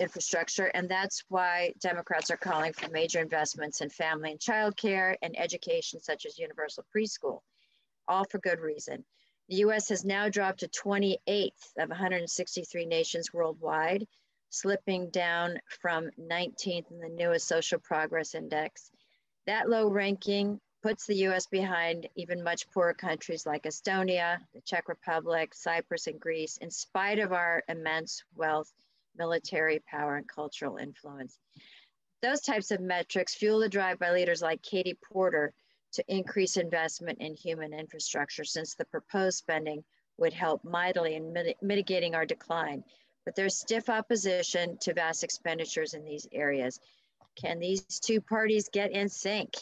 [0.00, 0.66] infrastructure.
[0.66, 5.38] And that's why Democrats are calling for major investments in family and child care and
[5.38, 7.40] education, such as universal preschool,
[8.08, 9.04] all for good reason.
[9.48, 14.08] The US has now dropped to 28th of 163 nations worldwide,
[14.50, 18.90] slipping down from 19th in the newest social progress index.
[19.46, 24.88] That low ranking puts the US behind even much poorer countries like Estonia, the Czech
[24.88, 28.72] Republic, Cyprus, and Greece, in spite of our immense wealth,
[29.16, 31.38] military power, and cultural influence.
[32.20, 35.52] Those types of metrics fuel the drive by leaders like Katie Porter
[35.96, 39.82] to increase investment in human infrastructure since the proposed spending
[40.18, 42.84] would help mightily in mit mitigating our decline.
[43.24, 46.78] But there's stiff opposition to vast expenditures in these areas.
[47.34, 49.54] Can these two parties get in sync?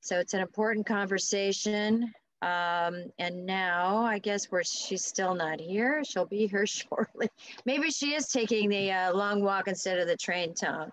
[0.00, 2.12] So it's an important conversation.
[2.42, 7.28] Um, and now I guess where she's still not here, she'll be here shortly.
[7.64, 10.90] Maybe she is taking the uh, long walk instead of the train, Tom.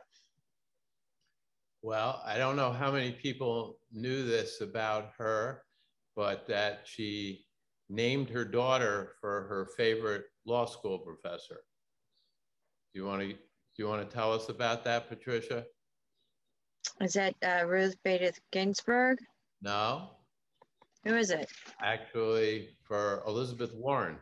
[1.83, 5.63] Well, I don't know how many people knew this about her,
[6.15, 7.45] but that she
[7.89, 11.59] named her daughter for her favorite law school professor.
[12.93, 15.65] Do you want to do you want to tell us about that, Patricia?
[17.01, 19.17] Is that uh, Ruth Bader Ginsburg?
[19.61, 20.11] No.
[21.03, 21.49] Who is it?
[21.81, 24.15] Actually, for Elizabeth Warren.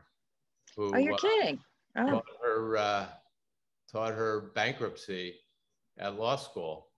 [0.76, 1.60] Who, oh, you're uh, kidding.
[1.96, 2.10] Oh.
[2.10, 3.06] Taught her uh,
[3.92, 5.36] taught her bankruptcy
[6.00, 6.91] at law school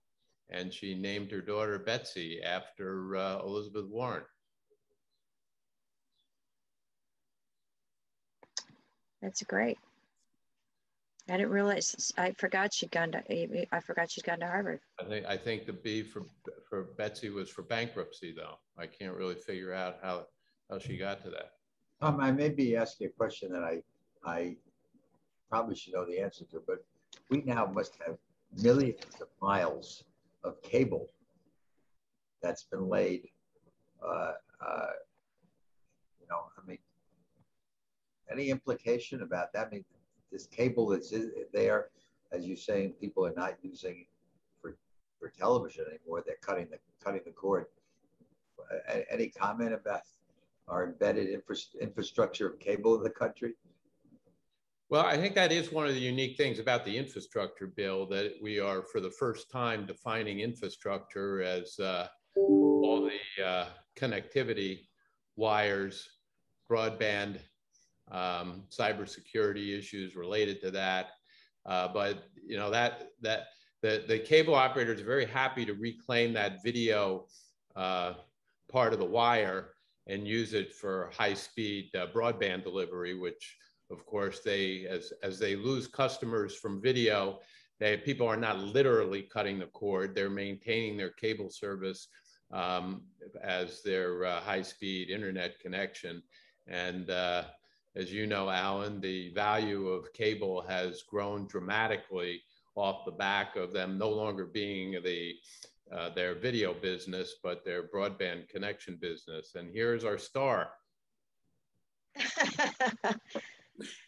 [0.54, 4.22] and she named her daughter Betsy after uh, Elizabeth Warren.
[9.20, 9.78] That's great.
[11.28, 12.12] I didn't realize.
[12.18, 13.66] I forgot she'd gone to.
[13.72, 14.80] I forgot she's gone to Harvard.
[15.00, 15.26] I think.
[15.26, 16.22] I think the B for
[16.68, 18.58] for Betsy was for bankruptcy, though.
[18.78, 20.26] I can't really figure out how
[20.70, 21.52] how she got to that.
[22.02, 23.82] Um, I may be asking a question that I
[24.26, 24.56] I
[25.48, 26.84] probably should know the answer to, but
[27.30, 28.18] we now must have
[28.62, 30.04] millions of miles
[30.44, 31.08] of cable
[32.42, 33.28] that's been laid.
[34.06, 34.32] Uh,
[34.64, 34.86] uh,
[36.20, 36.78] you know, I mean,
[38.30, 39.68] any implication about that?
[39.68, 39.84] I mean,
[40.30, 41.12] this cable that's
[41.52, 41.88] there,
[42.32, 44.06] as you're saying, people are not using
[44.60, 44.76] for
[45.18, 46.22] for television anymore.
[46.24, 47.66] They're cutting the cutting the cord.
[49.10, 50.02] Any comment about
[50.68, 53.54] our embedded infra infrastructure of cable in the country?
[54.94, 58.34] Well, I think that is one of the unique things about the infrastructure bill that
[58.40, 64.86] we are, for the first time, defining infrastructure as uh, all the uh, connectivity,
[65.34, 66.08] wires,
[66.70, 67.40] broadband,
[68.12, 71.08] um, cybersecurity issues related to that.
[71.66, 73.46] Uh, but you know that that
[73.82, 77.26] the the cable operators are very happy to reclaim that video
[77.74, 78.12] uh,
[78.70, 79.70] part of the wire
[80.06, 83.56] and use it for high speed uh, broadband delivery, which
[83.90, 87.40] of course, they as as they lose customers from video,
[87.78, 92.08] they people are not literally cutting the cord; they're maintaining their cable service
[92.52, 93.02] um,
[93.42, 96.22] as their uh, high-speed internet connection.
[96.66, 97.44] And uh,
[97.96, 102.42] as you know, Alan, the value of cable has grown dramatically
[102.76, 105.34] off the back of them no longer being the
[105.92, 109.54] uh, their video business, but their broadband connection business.
[109.54, 110.70] And here's our star.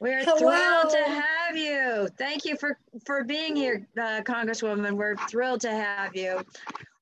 [0.00, 0.36] We're Hello.
[0.38, 2.08] thrilled to have you.
[2.18, 4.92] Thank you for, for being here, uh, Congresswoman.
[4.92, 6.40] We're thrilled to have you.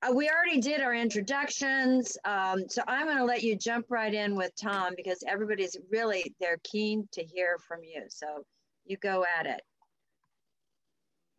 [0.02, 4.12] Uh, we already did our introductions, um, so I'm going to let you jump right
[4.12, 8.02] in with Tom because everybody's really, they're keen to hear from you.
[8.08, 8.44] So
[8.86, 9.62] you go at it.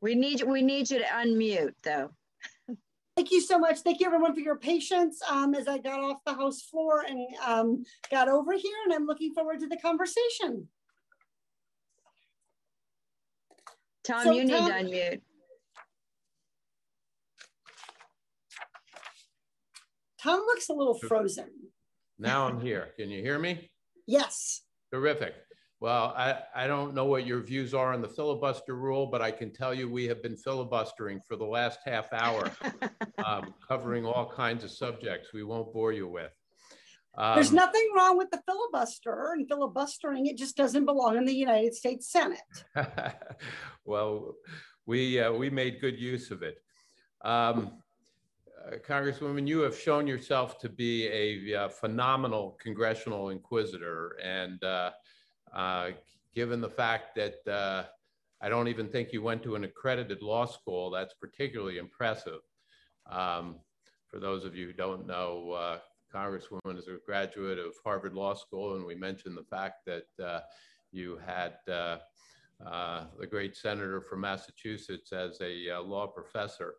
[0.01, 2.11] We need, we need you to unmute though.
[3.15, 3.79] Thank you so much.
[3.79, 7.25] Thank you everyone for your patience um, as I got off the House floor and
[7.45, 10.67] um, got over here and I'm looking forward to the conversation.
[14.05, 15.21] Tom, so, you Tom, need to unmute.
[20.21, 21.49] Tom looks a little frozen.
[22.17, 22.89] Now I'm here.
[22.97, 23.69] Can you hear me?
[24.07, 24.61] Yes.
[24.91, 25.33] Terrific.
[25.81, 29.29] Well, I, I don't know what your views are on the filibuster rule, but I
[29.29, 32.49] can tell you we have been filibustering for the last half hour,
[33.25, 36.31] um, covering all kinds of subjects we won't bore you with.
[37.17, 40.25] Um, There's nothing wrong with the filibuster and filibustering.
[40.25, 42.39] It just doesn't belong in the United States Senate.
[43.85, 44.35] well,
[44.85, 46.61] we, uh, we made good use of it.
[47.21, 47.71] Um,
[48.65, 54.17] uh, Congresswoman, you have shown yourself to be a, a uh, phenomenal congressional inquisitor.
[54.21, 54.91] And uh,
[55.53, 55.91] uh,
[56.33, 57.85] given the fact that uh,
[58.41, 62.41] I don't even think you went to an accredited law school, that's particularly impressive.
[63.09, 63.59] Um,
[64.07, 65.79] for those of you who don't know, uh,
[66.15, 70.39] Congresswoman is a graduate of Harvard Law School, and we mentioned the fact that uh,
[70.93, 71.97] you had uh,
[72.65, 76.75] uh, the great senator from Massachusetts as a uh, law professor.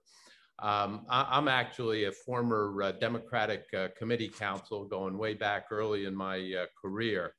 [0.61, 6.07] Um, I, am actually a former uh, Democratic uh, committee counsel going way back early
[6.07, 7.35] in my career.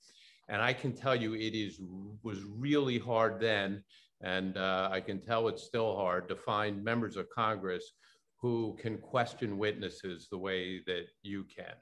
[0.50, 1.82] And I can tell you it is
[2.22, 3.84] was really hard then,
[4.22, 7.92] and I can tell it's still hard to find members of Congress
[8.40, 11.74] who can question witnesses the way that you can.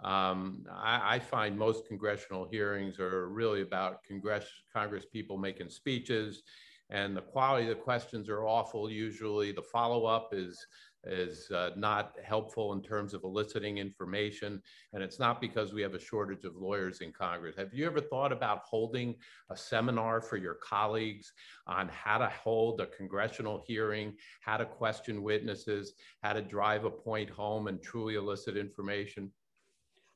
[0.00, 6.44] Um, I, I, find most congressional hearings are really about Congress, Congress people making speeches,
[6.88, 8.88] and the quality of the questions are awful.
[8.88, 10.64] Usually, the follow up is
[11.04, 15.94] is uh, not helpful in terms of eliciting information, and it's not because we have
[15.94, 17.56] a shortage of lawyers in Congress.
[17.56, 19.14] Have you ever thought about holding
[19.50, 21.32] a seminar for your colleagues
[21.66, 26.90] on how to hold a congressional hearing, how to question witnesses, how to drive a
[26.90, 29.30] point home and truly elicit information?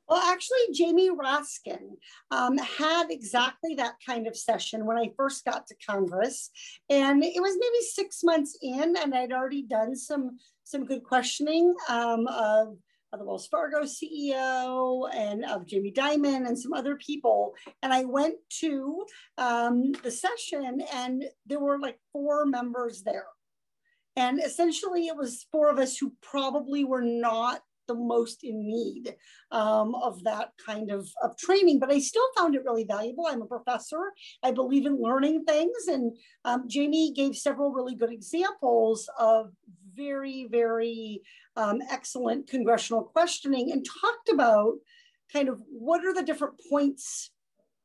[0.07, 1.95] Well, actually, Jamie Raskin
[2.29, 6.49] um, had exactly that kind of session when I first got to Congress.
[6.89, 11.73] And it was maybe six months in, and I'd already done some, some good questioning
[11.89, 12.75] um, of,
[13.13, 17.53] of the Wells Fargo CEO and of Jamie Dimon and some other people.
[17.81, 19.05] And I went to
[19.37, 23.27] um, the session, and there were like four members there.
[24.15, 29.15] And essentially, it was four of us who probably were not the most in need
[29.51, 31.79] um, of that kind of, of training.
[31.79, 33.27] But I still found it really valuable.
[33.27, 34.11] I'm a professor.
[34.43, 35.87] I believe in learning things.
[35.87, 36.15] And
[36.45, 39.51] um, Jamie gave several really good examples of
[39.95, 41.21] very, very
[41.55, 44.73] um, excellent congressional questioning and talked about
[45.31, 47.31] kind of what are the different points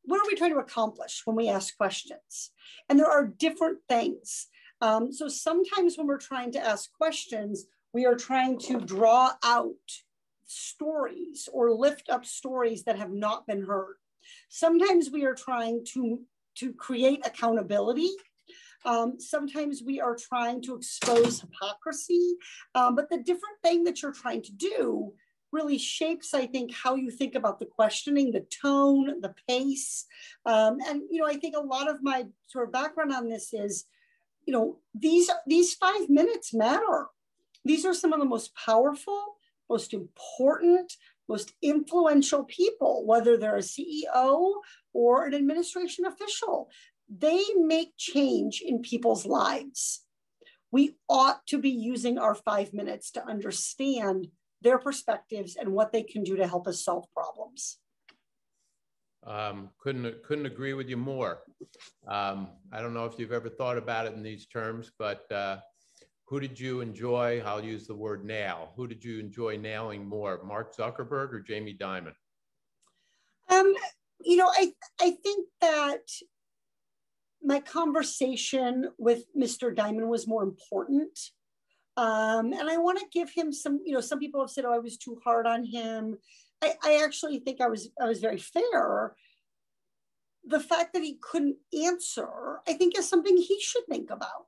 [0.09, 2.51] what are we trying to accomplish when we ask questions?
[2.89, 4.47] And there are different things.
[4.81, 9.75] Um, so sometimes when we're trying to ask questions, we are trying to draw out
[10.47, 13.97] stories or lift up stories that have not been heard.
[14.49, 16.21] Sometimes we are trying to,
[16.57, 18.11] to create accountability.
[18.85, 22.37] Um, sometimes we are trying to expose hypocrisy.
[22.75, 25.13] Um, but the different thing that you're trying to do
[25.51, 30.07] really shapes, I think, how you think about the questioning, the tone, the pace.
[30.47, 33.53] Um, and, you know, I think a lot of my sort of background on this
[33.53, 33.87] is,
[34.47, 37.07] you know, these, these five minutes matter.
[37.65, 39.37] These are some of the most powerful,
[39.69, 40.93] most important,
[41.29, 44.55] most influential people, whether they're a CEO
[44.93, 46.71] or an administration official.
[47.09, 50.05] They make change in people's lives.
[50.71, 54.29] We ought to be using our five minutes to understand
[54.61, 57.79] their perspectives and what they can do to help us solve problems.
[59.27, 61.41] Um, couldn't couldn't agree with you more.
[62.07, 65.59] Um, I don't know if you've ever thought about it in these terms, but uh,
[66.29, 67.43] who did you enjoy?
[67.45, 68.73] I'll use the word nail.
[68.77, 72.13] Who did you enjoy nailing more, Mark Zuckerberg or Jamie Dimon?
[73.49, 73.75] Um,
[74.23, 76.03] you know, I I think that
[77.43, 79.75] my conversation with Mr.
[79.75, 81.19] Dimon was more important.
[81.97, 84.75] Um, and I want to give him some, you know, some people have said, oh,
[84.75, 86.19] I was too hard on him.
[86.63, 89.15] I, I actually think I was I was very fair
[90.49, 91.57] the fact that he couldn't
[91.87, 94.47] answer, I think, is something he should think about.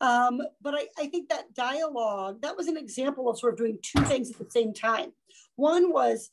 [0.00, 3.78] Um, but I, I think that dialogue, that was an example of sort of doing
[3.82, 5.12] two things at the same time.
[5.56, 6.30] One was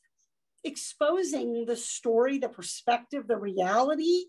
[0.64, 4.24] exposing the story, the perspective, the reality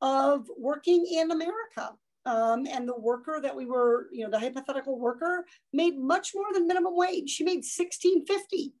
[0.00, 1.92] of working in America.
[2.26, 6.52] Um, and the worker that we were, you know, the hypothetical worker made much more
[6.52, 7.30] than minimum wage.
[7.30, 8.74] She made 1650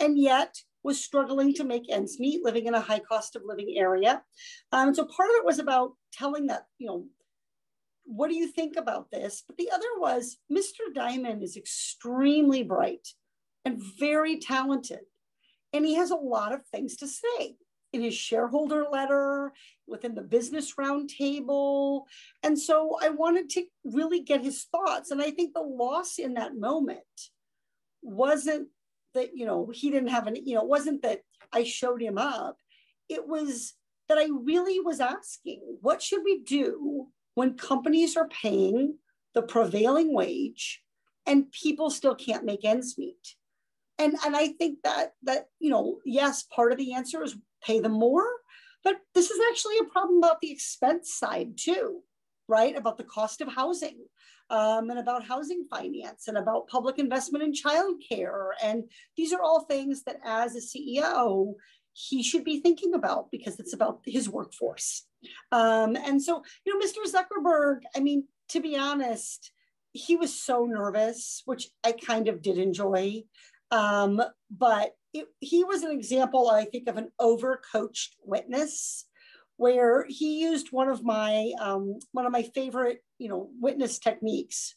[0.00, 3.74] and yet was struggling to make ends meet, living in a high cost of living
[3.76, 4.22] area.
[4.72, 7.06] Um, so part of it was about telling that, you know,
[8.04, 9.42] what do you think about this?
[9.46, 10.92] But the other was Mr.
[10.94, 13.08] Dimon is extremely bright
[13.64, 15.00] and very talented.
[15.72, 17.56] And he has a lot of things to say
[17.92, 19.52] in his shareholder letter,
[19.86, 22.04] within the business roundtable.
[22.42, 25.10] And so I wanted to really get his thoughts.
[25.10, 27.02] And I think the loss in that moment
[28.00, 28.68] wasn't
[29.14, 31.20] that, you know, he didn't have any, you know, it wasn't that
[31.52, 32.56] I showed him up.
[33.10, 33.74] It was
[34.08, 38.98] that I really was asking, what should we do when companies are paying
[39.34, 40.82] the prevailing wage
[41.26, 43.36] and people still can't make ends meet?
[43.98, 47.80] And, and I think that that you know yes part of the answer is pay
[47.80, 48.26] them more
[48.84, 52.00] but this is actually a problem about the expense side too
[52.48, 53.98] right about the cost of housing
[54.50, 58.84] um, and about housing finance and about public investment in childcare and
[59.16, 61.54] these are all things that as a ceo
[61.92, 65.06] he should be thinking about because it's about his workforce.
[65.50, 69.52] Um, and so you know mr zuckerberg i mean to be honest
[69.92, 73.22] he was so nervous which i kind of did enjoy.
[73.70, 74.20] Um,
[74.50, 79.06] but it, he was an example, I think, of an overcoached witness,
[79.56, 84.74] where he used one of my um, one of my favorite, you know, witness techniques,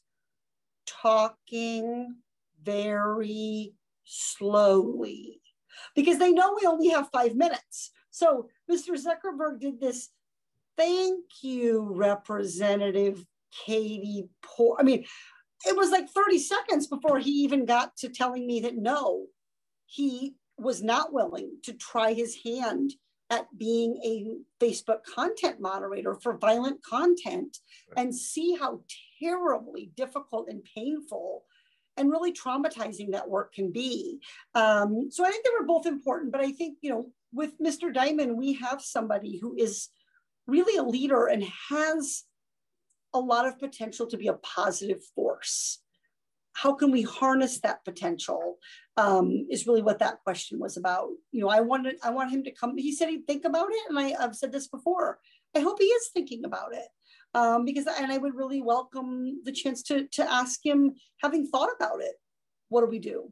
[0.85, 2.15] talking
[2.63, 3.73] very
[4.05, 5.41] slowly,
[5.95, 7.91] because they know we only have five minutes.
[8.11, 8.91] So Mr.
[8.91, 10.09] Zuckerberg did this.
[10.77, 13.25] Thank you, Representative
[13.65, 14.81] Katie Porter.
[14.81, 15.05] I mean,
[15.65, 19.25] it was like 30 seconds before he even got to telling me that no,
[19.85, 22.93] he was not willing to try his hand
[23.29, 27.57] at being a Facebook content moderator for violent content
[27.97, 28.81] and see how
[29.21, 31.43] terribly difficult and painful
[31.97, 34.19] and really traumatizing that work can be.
[34.53, 37.93] Um, so I think they were both important, but I think, you know, with Mr.
[37.93, 39.89] Dimon, we have somebody who is
[40.47, 42.23] really a leader and has
[43.13, 45.81] a lot of potential to be a positive force.
[46.53, 48.57] How can we harness that potential?
[48.97, 51.09] Um, is really what that question was about.
[51.31, 52.77] You know, I wanted, I want him to come.
[52.77, 55.19] He said he'd think about it, and I, have said this before.
[55.53, 56.87] I hope he is thinking about it
[57.35, 61.69] um, because, and I would really welcome the chance to to ask him, having thought
[61.75, 62.15] about it,
[62.69, 63.31] what do we do?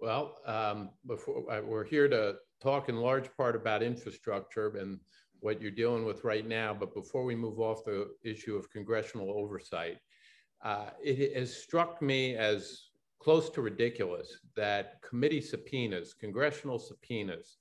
[0.00, 4.98] Well, um, before we're here to talk in large part about infrastructure and
[5.40, 6.74] what you're dealing with right now.
[6.74, 9.98] But before we move off the issue of congressional oversight,
[10.64, 12.88] uh, it has struck me as
[13.20, 17.56] close to ridiculous that committee subpoenas, congressional subpoenas,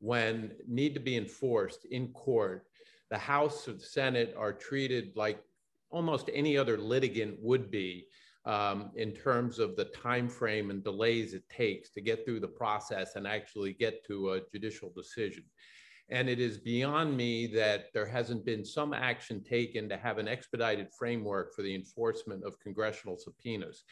[0.00, 2.67] when need to be enforced in court,
[3.10, 5.42] the House the Senate are treated like
[5.90, 8.06] almost any other litigant would be
[8.44, 12.48] um, in terms of the time frame and delays it takes to get through the
[12.48, 15.44] process and actually get to a judicial decision.
[16.10, 20.28] And it is beyond me that there hasn't been some action taken to have an
[20.28, 23.84] expedited framework for the enforcement of congressional subpoenas.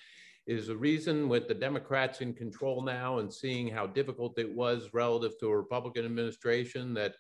[0.47, 4.95] Is the reason with the Democrats in control now and seeing how difficult it was
[4.95, 7.17] relative to a Republican administration that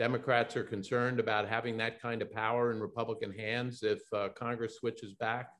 [0.00, 4.76] Democrats are concerned about having that kind of power in Republican hands if uh, Congress
[4.76, 5.50] switches back?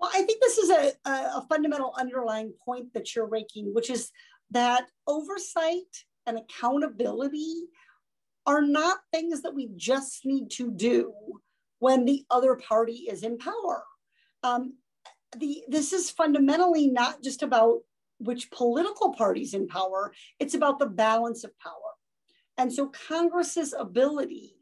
[0.00, 4.10] Well, I think this is a, a fundamental underlying point that you're making, which is
[4.50, 7.66] that oversight and accountability
[8.44, 11.12] are not things that we just need to do
[11.78, 13.84] when the other party is in power.
[14.42, 14.78] Um,
[15.38, 17.82] the, this is fundamentally not just about
[18.18, 21.89] which political party's in power, it's about the balance of power.
[22.60, 24.52] And so Congress's ability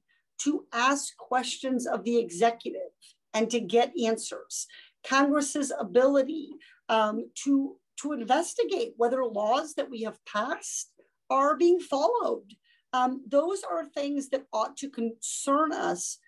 [0.42, 2.92] to ask questions of the executive
[3.34, 4.68] and to get answers,
[5.04, 6.50] Congress's ability
[6.88, 10.92] um, to, to investigate whether laws that we have passed
[11.28, 12.44] are being followed,
[12.92, 16.20] um, those are things that ought to concern us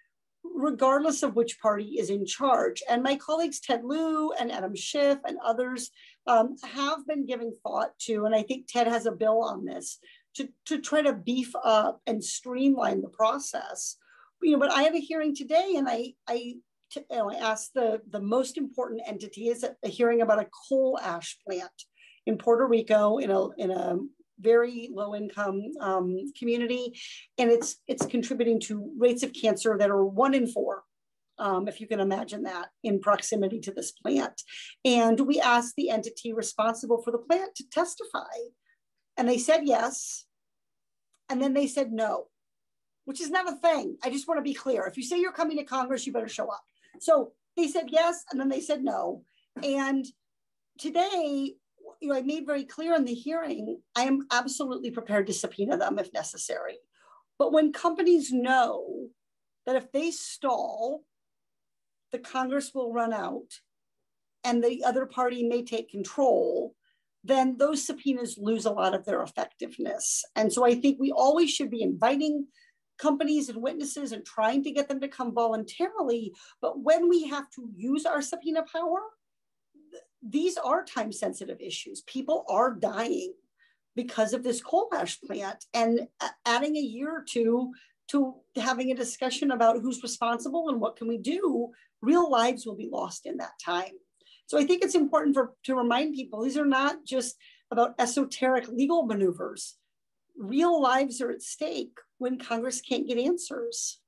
[0.43, 2.83] regardless of which party is in charge.
[2.89, 5.91] And my colleagues Ted Lieu and Adam Schiff and others
[6.27, 9.99] um, have been giving thought to, and I think Ted has a bill on this,
[10.37, 13.97] to, to try to beef up and streamline the process.
[14.43, 16.55] You know, but I have a hearing today and I, I
[16.95, 20.99] you know, I asked the, the most important entity is a hearing about a coal
[21.03, 21.71] ash plant
[22.27, 23.99] in Puerto Rico in a, in a
[24.41, 26.99] very low income um, community,
[27.39, 30.83] and it's it's contributing to rates of cancer that are one in four.
[31.39, 34.43] Um, if you can imagine that in proximity to this plant.
[34.85, 38.29] And we asked the entity responsible for the plant to testify.
[39.21, 40.25] And they said yes.
[41.29, 42.29] And then they said no,
[43.05, 43.99] which is not a thing.
[44.03, 44.87] I just want to be clear.
[44.87, 46.63] If you say you're coming to Congress, you better show up.
[47.01, 49.23] So they said yes, and then they said no.
[49.63, 50.07] And
[50.79, 51.53] today,
[52.01, 55.77] you know, I made very clear in the hearing, I am absolutely prepared to subpoena
[55.77, 56.79] them if necessary.
[57.39, 59.09] But when companies know
[59.67, 61.03] that if they stall,
[62.11, 63.61] the Congress will run out
[64.45, 66.75] and the other party may take control,
[67.23, 70.25] then those subpoenas lose a lot of their effectiveness.
[70.37, 72.47] And so I think we always should be inviting
[72.99, 76.33] companies and witnesses and trying to get them to come voluntarily.
[76.61, 79.01] But when we have to use our subpoena power,
[80.23, 82.03] these are time sensitive issues.
[82.03, 83.33] People are dying
[83.97, 86.09] because of this coal ash plant and
[86.47, 87.73] adding a year or two
[88.09, 91.71] to having a discussion about who's responsible and what can we do
[92.03, 93.93] real lives will be lost in that time
[94.51, 97.37] so i think it's important for to remind people these are not just
[97.71, 99.77] about esoteric legal maneuvers
[100.37, 104.01] real lives are at stake when congress can't get answers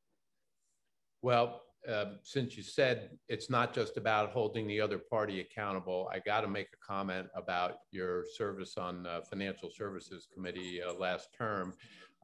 [1.23, 1.63] well
[1.93, 6.43] um, since you said it's not just about holding the other party accountable, I got
[6.43, 11.75] to make a comment about your service on the Financial Services Committee uh, last term.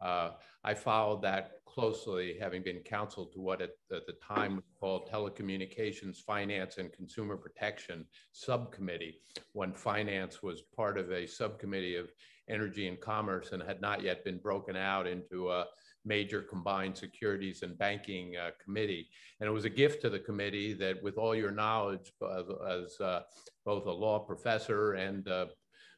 [0.00, 0.30] Uh,
[0.64, 5.08] I followed that closely, having been counsel to what at, at the time was called
[5.08, 9.20] Telecommunications, Finance, and Consumer Protection Subcommittee,
[9.52, 12.10] when finance was part of a subcommittee of
[12.48, 15.66] energy and commerce and had not yet been broken out into a
[16.04, 19.08] major combined securities and banking uh, committee.
[19.40, 23.00] And it was a gift to the committee that with all your knowledge as, as
[23.00, 23.22] uh,
[23.64, 25.46] both a law professor and uh,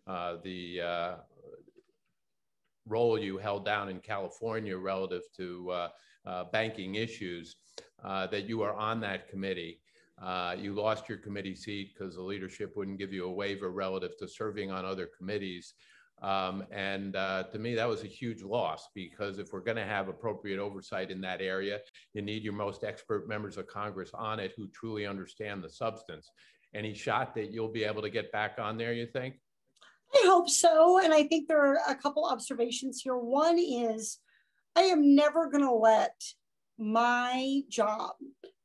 [0.07, 1.15] uh the uh,
[2.91, 5.71] role you held down in California relative to
[6.27, 7.57] uh, banking issues,
[8.05, 9.81] that you are on that committee.
[10.21, 14.17] Uh, you lost your committee seat because the leadership wouldn't give you a waiver relative
[14.19, 15.75] to serving on other committees.
[16.23, 19.87] Um, and uh, to me, that was a huge loss because if we're going to
[19.87, 21.81] have appropriate oversight in that area,
[22.13, 26.31] you need your most expert members of Congress on it who truly understand the substance.
[26.75, 29.37] Any shot that you'll be able to get back on there, you think?
[30.15, 30.99] I hope so.
[31.03, 33.17] And I think there are a couple observations here.
[33.17, 34.19] One is
[34.77, 36.21] I am never going to let
[36.79, 38.13] my job,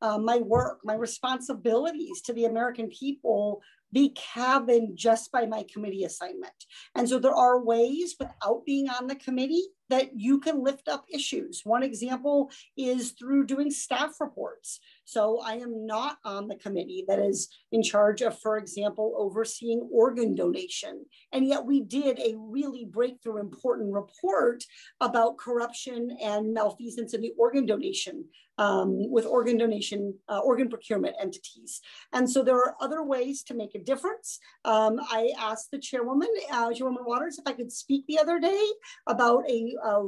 [0.02, 6.04] uh, my work, my responsibilities to the American people be cabined just by my committee
[6.04, 6.54] assignment.
[6.96, 11.06] And so there are ways without being on the committee that you can lift up
[11.10, 11.62] issues.
[11.64, 14.80] One example is through doing staff reports.
[15.06, 19.88] So I am not on the committee that is in charge of, for example, overseeing
[19.92, 21.06] organ donation.
[21.32, 24.64] And yet we did a really breakthrough important report
[25.00, 28.26] about corruption and malfeasance in the organ donation
[28.58, 31.82] um, with organ donation, uh, organ procurement entities.
[32.14, 34.40] And so there are other ways to make a difference.
[34.64, 38.66] Um, I asked the chairwoman, uh, Chairwoman Waters, if I could speak the other day
[39.08, 40.01] about a uh,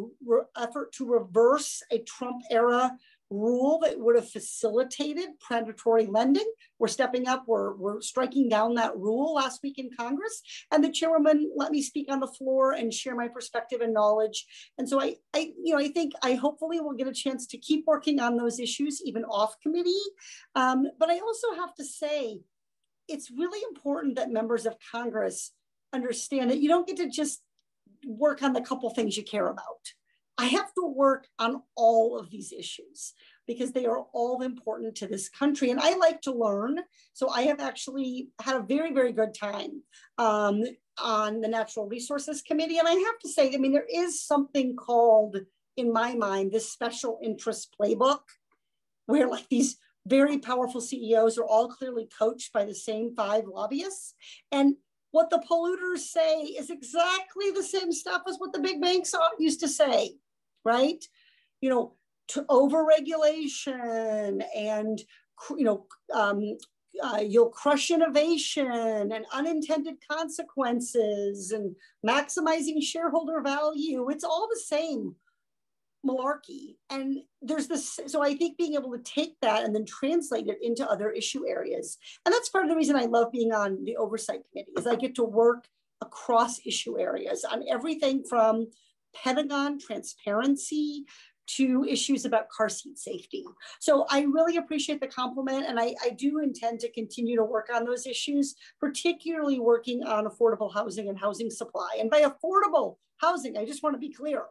[0.57, 2.91] effort to reverse a Trump era
[3.29, 6.49] rule that would have facilitated predatory lending.
[6.79, 10.41] We're stepping up, we're, we're striking down that rule last week in Congress.
[10.71, 14.45] And the chairwoman let me speak on the floor and share my perspective and knowledge.
[14.77, 17.57] And so I, I you know, I think I hopefully will get a chance to
[17.57, 19.91] keep working on those issues even off committee.
[20.55, 22.39] Um, but I also have to say,
[23.09, 25.51] it's really important that members of Congress
[25.93, 27.41] understand that you don't get to just
[28.07, 29.93] work on the couple things you care about.
[30.37, 33.13] I have to work on all of these issues
[33.47, 35.71] because they are all important to this country.
[35.71, 36.79] And I like to learn.
[37.13, 39.81] So I have actually had a very, very good time
[40.17, 40.63] um,
[40.99, 42.77] on the Natural Resources Committee.
[42.77, 45.37] And I have to say, I mean, there is something called,
[45.75, 48.21] in my mind, this special interest playbook
[49.07, 54.13] where like these very powerful CEOs are all clearly coached by the same five lobbyists.
[54.51, 54.75] And
[55.17, 59.59] what the polluters say is exactly the same stuff as what the big banks used
[59.59, 60.15] to say
[60.67, 61.03] right?
[61.61, 61.93] You know,
[62.29, 65.01] to overregulation and,
[65.51, 66.57] you know, um,
[67.01, 74.09] uh, you'll crush innovation and unintended consequences and maximizing shareholder value.
[74.09, 75.15] It's all the same
[76.07, 76.75] malarkey.
[76.89, 80.57] And there's this, so I think being able to take that and then translate it
[80.61, 81.97] into other issue areas.
[82.25, 84.95] And that's part of the reason I love being on the oversight committee is I
[84.95, 85.67] get to work
[86.01, 88.67] across issue areas on everything from
[89.15, 91.05] Pentagon transparency
[91.47, 93.45] to issues about car seat safety.
[93.79, 97.69] So I really appreciate the compliment and I, I do intend to continue to work
[97.73, 101.97] on those issues, particularly working on affordable housing and housing supply.
[101.99, 104.43] And by affordable housing, I just want to be clear.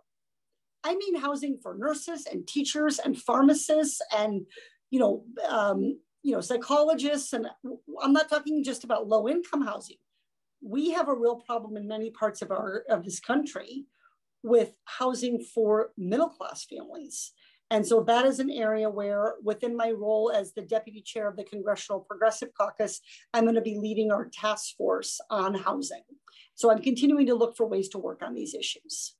[0.87, 4.47] I mean housing for nurses and teachers and pharmacists and
[4.91, 7.49] you know um, you know psychologists and
[8.03, 9.97] I'm not talking just about low income housing.
[10.63, 13.87] We have a real problem in many parts of our of this country
[14.45, 17.33] with housing for middle class families.
[17.73, 21.37] And so that is an area where, within my role as the deputy chair of
[21.37, 23.01] the Congressional Progressive Caucus,
[23.35, 26.05] I'm going to be leading our task force on housing.
[26.55, 29.17] So I'm continuing to look for ways to work on these issues.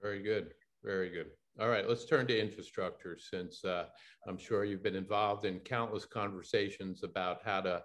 [0.00, 0.52] Very good.
[0.84, 1.26] Very good.
[1.60, 3.84] All right, let's turn to infrastructure since uh,
[4.26, 7.82] I'm sure you've been involved in countless conversations about how to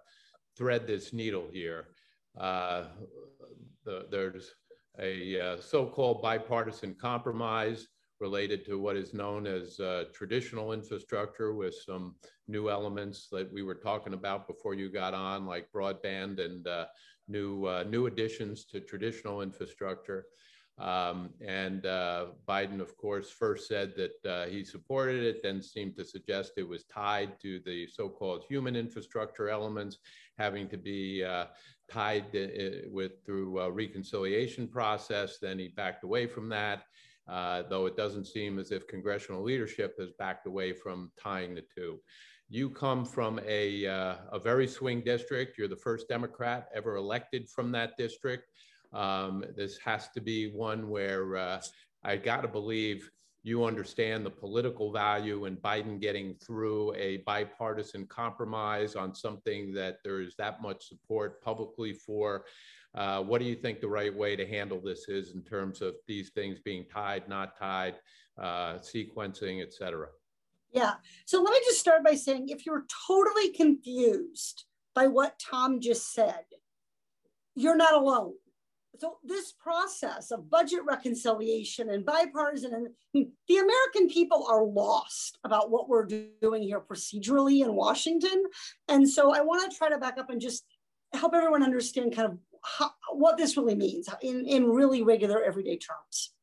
[0.58, 1.90] thread this needle here.
[2.40, 2.86] Uh,
[3.86, 4.52] the, there's
[5.00, 7.88] a uh, so-called bipartisan compromise
[8.20, 12.16] related to what is known as uh, traditional infrastructure with some
[12.48, 16.86] new elements that we were talking about before you got on, like broadband and uh,
[17.28, 20.26] new, uh, new additions to traditional infrastructure.
[20.80, 25.96] Um, and uh, Biden, of course, first said that uh, he supported it, then seemed
[25.98, 29.98] to suggest it was tied to the so called human infrastructure elements
[30.38, 31.46] having to be uh,
[31.90, 35.40] tied uh, with through a reconciliation process.
[35.42, 36.84] Then he backed away from that,
[37.28, 41.64] uh, though it doesn't seem as if congressional leadership has backed away from tying the
[41.76, 42.00] two.
[42.50, 45.58] You come from a, uh, a very swing district.
[45.58, 48.46] You're the first Democrat ever elected from that district.
[48.94, 51.62] Um, this has to be one where uh,
[52.04, 53.10] I got to believe
[53.44, 60.00] you understand the political value in Biden getting through a bipartisan compromise on something that
[60.04, 62.44] there is that much support publicly for.
[62.94, 65.96] Uh, what do you think the right way to handle this is in terms of
[66.08, 67.96] these things being tied, not tied,
[68.38, 70.08] uh, sequencing, et cetera?
[70.72, 70.96] Yeah.
[71.26, 76.14] So let me just start by saying if you're totally confused by what Tom just
[76.14, 76.44] said,
[77.56, 78.34] you're not alone
[79.00, 85.38] so this process of budget reconciliation and bipartisan and hmm, the american people are lost
[85.44, 86.08] about what we're
[86.42, 88.44] doing here procedurally in washington
[88.88, 90.66] and so i want to try to back up and just
[91.14, 95.78] help everyone understand kind of how, what this really means in, in really regular everyday
[95.78, 96.34] terms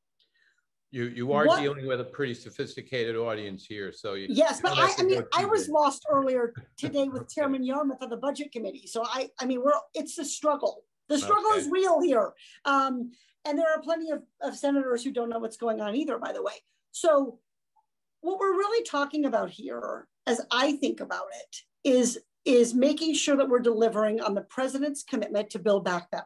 [0.94, 4.60] you you are what, dealing with a pretty sophisticated audience here, so you, yes.
[4.60, 8.52] But I, I mean, I was lost earlier today with Chairman Yarmuth of the Budget
[8.52, 8.86] Committee.
[8.86, 11.60] So I, I mean, we're it's a struggle the struggle okay.
[11.60, 12.32] is real here.
[12.64, 13.12] Um,
[13.44, 16.32] and there are plenty of, of senators who don't know what's going on either, by
[16.32, 16.52] the way.
[16.92, 17.38] So,
[18.20, 23.36] what we're really talking about here, as I think about it, is, is making sure
[23.36, 26.24] that we're delivering on the president's commitment to build back better.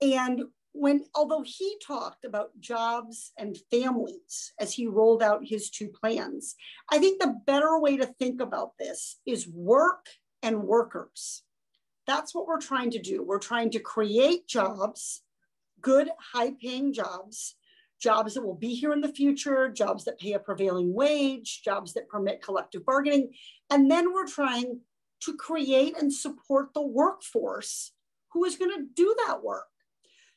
[0.00, 5.88] And when, although he talked about jobs and families as he rolled out his two
[5.88, 6.54] plans,
[6.90, 10.06] I think the better way to think about this is work
[10.42, 11.42] and workers.
[12.06, 13.22] That's what we're trying to do.
[13.22, 15.22] We're trying to create jobs,
[15.80, 17.56] good, high paying jobs,
[18.00, 21.94] jobs that will be here in the future, jobs that pay a prevailing wage, jobs
[21.94, 23.32] that permit collective bargaining.
[23.70, 24.80] And then we're trying
[25.22, 27.92] to create and support the workforce
[28.32, 29.64] who is going to do that work.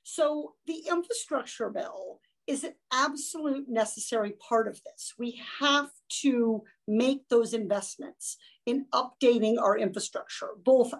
[0.03, 5.13] So the infrastructure bill is an absolute necessary part of this.
[5.19, 5.89] We have
[6.21, 10.93] to make those investments in updating our infrastructure, both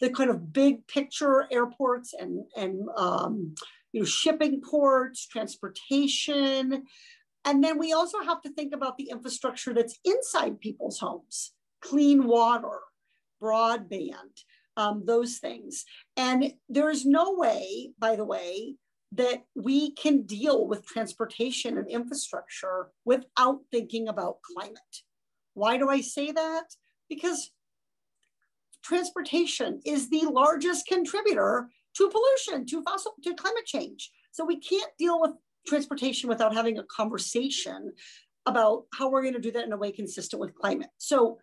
[0.00, 3.54] the kind of big picture airports and, and um,
[3.92, 6.84] you know, shipping ports, transportation.
[7.44, 12.26] And then we also have to think about the infrastructure that's inside people's homes, clean
[12.26, 12.80] water,
[13.42, 14.42] broadband,
[14.76, 15.84] um, those things.
[16.16, 18.76] And there is no way, by the way,
[19.12, 24.76] that we can deal with transportation and infrastructure without thinking about climate.
[25.54, 26.64] Why do I say that?
[27.08, 27.50] Because
[28.86, 34.10] transportation is the largest contributor to pollution, to fossil, to climate change.
[34.30, 35.32] So we can't deal with
[35.66, 37.92] transportation without having a conversation
[38.46, 40.90] about how we're going to do that in a way consistent with climate.
[40.98, 41.38] So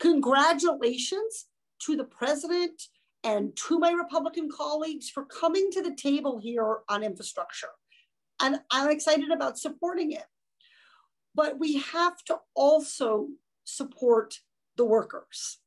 [0.00, 1.46] congratulations
[1.84, 2.82] to the president
[3.22, 7.70] and to my Republican colleagues for coming to the table here on infrastructure.
[8.40, 10.24] And I'm excited about supporting it.
[11.34, 13.28] But we have to also
[13.64, 14.34] support
[14.76, 15.58] the workers.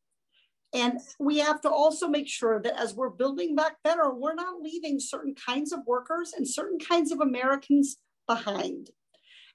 [0.74, 4.62] And we have to also make sure that as we're building back better, we're not
[4.62, 8.90] leaving certain kinds of workers and certain kinds of Americans behind.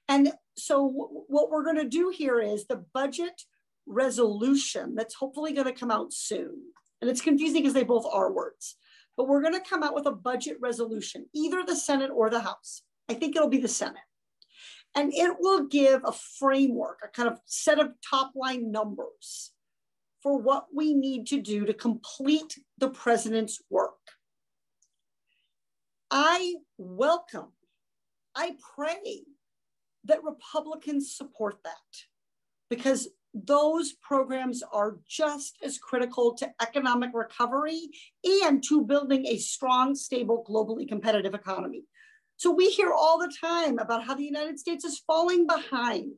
[0.07, 0.87] And so,
[1.27, 3.41] what we're going to do here is the budget
[3.87, 6.61] resolution that's hopefully going to come out soon.
[7.01, 8.75] And it's confusing because they both are words,
[9.15, 12.41] but we're going to come out with a budget resolution, either the Senate or the
[12.41, 12.83] House.
[13.09, 13.97] I think it'll be the Senate.
[14.95, 19.51] And it will give a framework, a kind of set of top line numbers
[20.27, 23.93] for what we need to do to complete the president's work.
[26.11, 27.53] I welcome,
[28.35, 29.23] I pray
[30.03, 31.71] that Republicans support that
[32.69, 37.83] because those programs are just as critical to economic recovery
[38.25, 41.83] and to building a strong, stable, globally competitive economy.
[42.35, 46.11] So we hear all the time about how the United States is falling behind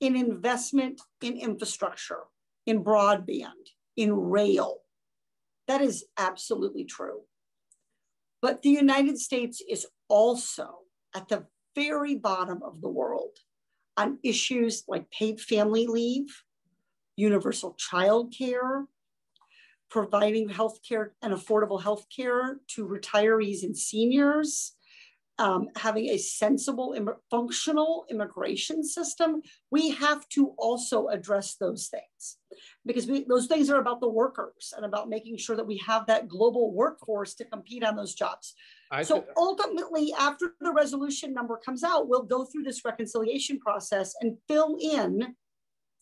[0.00, 2.24] in investment in infrastructure,
[2.66, 4.78] in broadband, in rail.
[5.68, 7.22] That is absolutely true.
[8.42, 10.78] But the United States is also
[11.14, 13.36] at the very bottom of the world
[13.96, 16.42] on issues like paid family leave,
[17.16, 18.86] universal child care,
[19.90, 24.72] providing health care and affordable health care to retirees and seniors,
[25.38, 32.38] um, having a sensible, Im functional immigration system, we have to also address those things
[32.86, 36.06] because we, those things are about the workers and about making sure that we have
[36.06, 38.54] that global workforce to compete on those jobs.
[38.90, 44.14] I so ultimately, after the resolution number comes out, we'll go through this reconciliation process
[44.20, 45.34] and fill in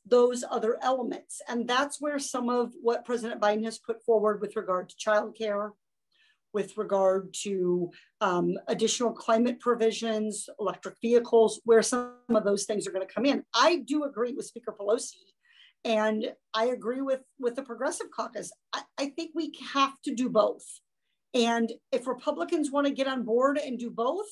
[0.06, 1.40] those other elements.
[1.48, 5.70] And that's where some of what President Biden has put forward with regard to childcare,
[6.54, 7.90] with regard to
[8.20, 13.26] um, additional climate provisions, electric vehicles, where some of those things are going to come
[13.26, 13.42] in.
[13.52, 15.16] I do agree with Speaker Pelosi
[15.84, 18.50] and I agree with, with the Progressive Caucus.
[18.72, 20.64] I, I think we have to do both.
[21.34, 24.28] And if Republicans want to get on board and do both,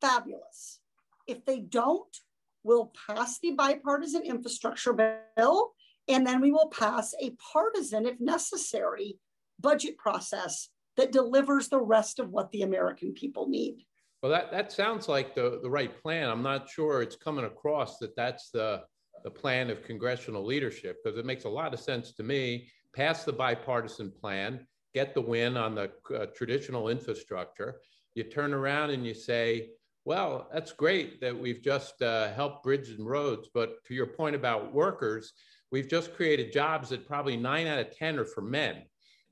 [0.00, 0.78] fabulous.
[1.26, 2.16] If they don't,
[2.62, 5.72] we'll pass the bipartisan infrastructure bill,
[6.08, 9.18] and then we will pass a partisan, if necessary,
[9.58, 13.84] budget process that delivers the rest of what the American people need.
[14.22, 16.28] Well, that, that sounds like the, the right plan.
[16.28, 18.82] I'm not sure it's coming across that that's the
[19.24, 22.68] the plan of congressional leadership because it makes a lot of sense to me.
[22.94, 27.80] Pass the bipartisan plan, get the win on the uh, traditional infrastructure.
[28.14, 29.70] You turn around and you say,
[30.04, 34.36] well, that's great that we've just uh, helped bridges and roads, but to your point
[34.36, 35.32] about workers,
[35.72, 38.84] we've just created jobs that probably nine out of 10 are for men.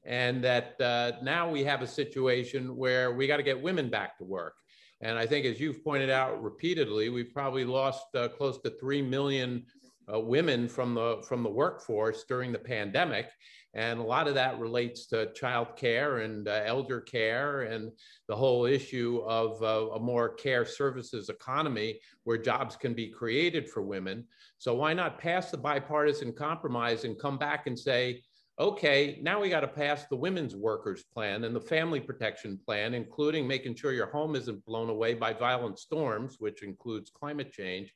[0.07, 4.19] And that uh, now we have a situation where we got to get women back
[4.19, 4.55] to work.
[5.01, 9.03] And I think, as you've pointed out repeatedly, we've probably lost uh, close to 3
[9.03, 9.65] million
[10.13, 13.31] uh, women from the from the workforce during the pandemic
[13.75, 17.91] and a lot of that relates to child care and uh, elder care and
[18.29, 23.69] the whole issue of uh, a more care services economy where jobs can be created
[23.69, 24.25] for women
[24.59, 28.23] so why not pass the bipartisan compromise and come back and say
[28.59, 32.95] okay now we got to pass the women's workers plan and the family protection plan
[32.95, 37.93] including making sure your home isn't blown away by violent storms which includes climate change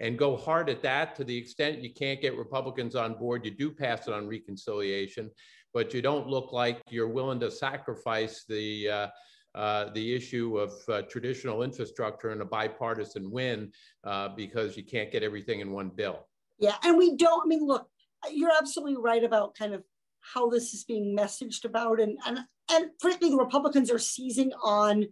[0.00, 3.44] and go hard at that to the extent you can't get Republicans on board.
[3.44, 5.30] You do pass it on reconciliation,
[5.74, 9.06] but you don't look like you're willing to sacrifice the uh,
[9.54, 13.72] uh, the issue of uh, traditional infrastructure and a bipartisan win
[14.04, 16.28] uh, because you can't get everything in one bill.
[16.60, 17.44] Yeah, and we don't.
[17.44, 17.88] I mean, look,
[18.30, 19.82] you're absolutely right about kind of
[20.34, 22.38] how this is being messaged about, and and
[22.70, 25.06] and frankly, the Republicans are seizing on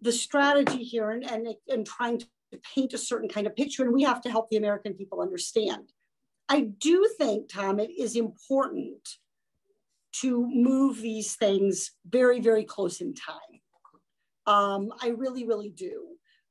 [0.00, 2.26] the strategy here and and, and trying to
[2.74, 5.92] paint a certain kind of picture, and we have to help the American people understand.
[6.48, 9.08] I do think, Tom, it is important
[10.20, 13.60] to move these things very, very close in time.
[14.46, 16.04] Um, I really, really do,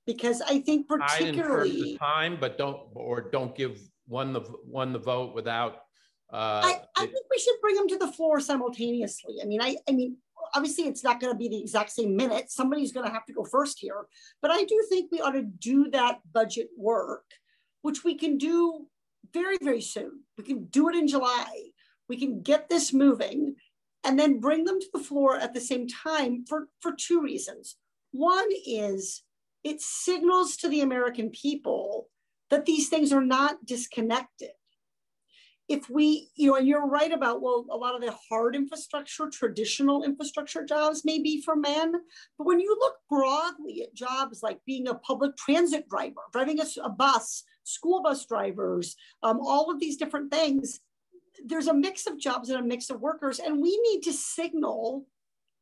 [0.05, 4.99] because I think particularly I time, but don't or don't give one the one the
[4.99, 5.84] vote without.
[6.31, 9.35] Uh, I, I think we should bring them to the floor simultaneously.
[9.41, 10.17] I mean, I, I mean,
[10.53, 12.51] obviously it's not going to be the exact same minute.
[12.51, 14.05] Somebody's going to have to go first here.
[14.41, 17.25] But I do think we ought to do that budget work,
[17.81, 18.87] which we can do
[19.33, 20.23] very, very soon.
[20.37, 21.69] We can do it in July.
[22.09, 23.55] We can get this moving
[24.03, 27.75] and then bring them to the floor at the same time for, for two reasons.
[28.11, 29.23] One is
[29.63, 32.07] it signals to the American people
[32.51, 34.51] that these things are not disconnected
[35.67, 39.29] if we, you know, and you're right about, well, a lot of the hard infrastructure,
[39.29, 41.93] traditional infrastructure jobs may be for men.
[42.37, 46.65] But when you look broadly at jobs like being a public transit driver, driving a,
[46.83, 50.81] a bus, school bus drivers, um, all of these different things,
[51.43, 53.39] there's a mix of jobs and a mix of workers.
[53.39, 55.07] And we need to signal,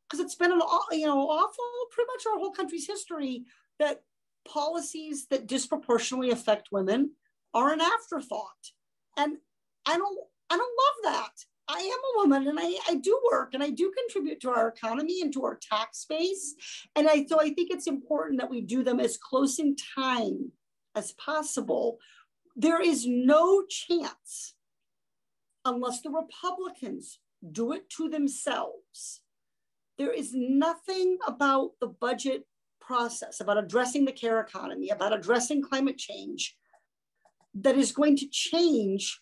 [0.06, 0.60] because it's been an,
[0.92, 3.44] you know, awful, pretty much our whole country's history,
[3.78, 4.02] that
[4.46, 7.12] policies that disproportionately affect women
[7.54, 8.72] are an afterthought.
[9.16, 9.38] And
[9.86, 10.18] I don't
[10.50, 11.32] I don't love that.
[11.66, 14.68] I am a woman and I, I do work and I do contribute to our
[14.68, 16.54] economy and to our tax base.
[16.94, 20.52] And I so I think it's important that we do them as close in time
[20.94, 21.98] as possible.
[22.56, 24.54] There is no chance,
[25.64, 27.18] unless the Republicans
[27.50, 29.20] do it to themselves,
[29.98, 32.44] there is nothing about the budget
[32.80, 36.56] process, about addressing the care economy, about addressing climate change
[37.54, 39.20] that is going to change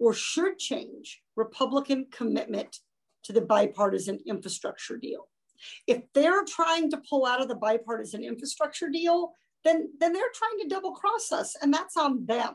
[0.00, 2.78] or should change Republican commitment
[3.22, 5.28] to the bipartisan infrastructure deal.
[5.86, 10.58] If they're trying to pull out of the bipartisan infrastructure deal, then, then they're trying
[10.62, 12.54] to double cross us, and that's on them.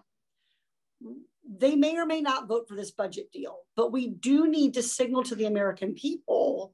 [1.47, 4.81] They may or may not vote for this budget deal, but we do need to
[4.81, 6.73] signal to the American people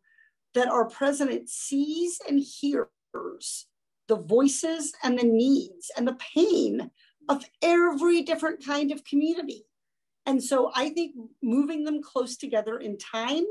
[0.53, 2.87] that our president sees and hears
[4.07, 6.89] the voices and the needs and the pain
[7.27, 9.65] of every different kind of community.
[10.25, 13.45] And so I think moving them close together in time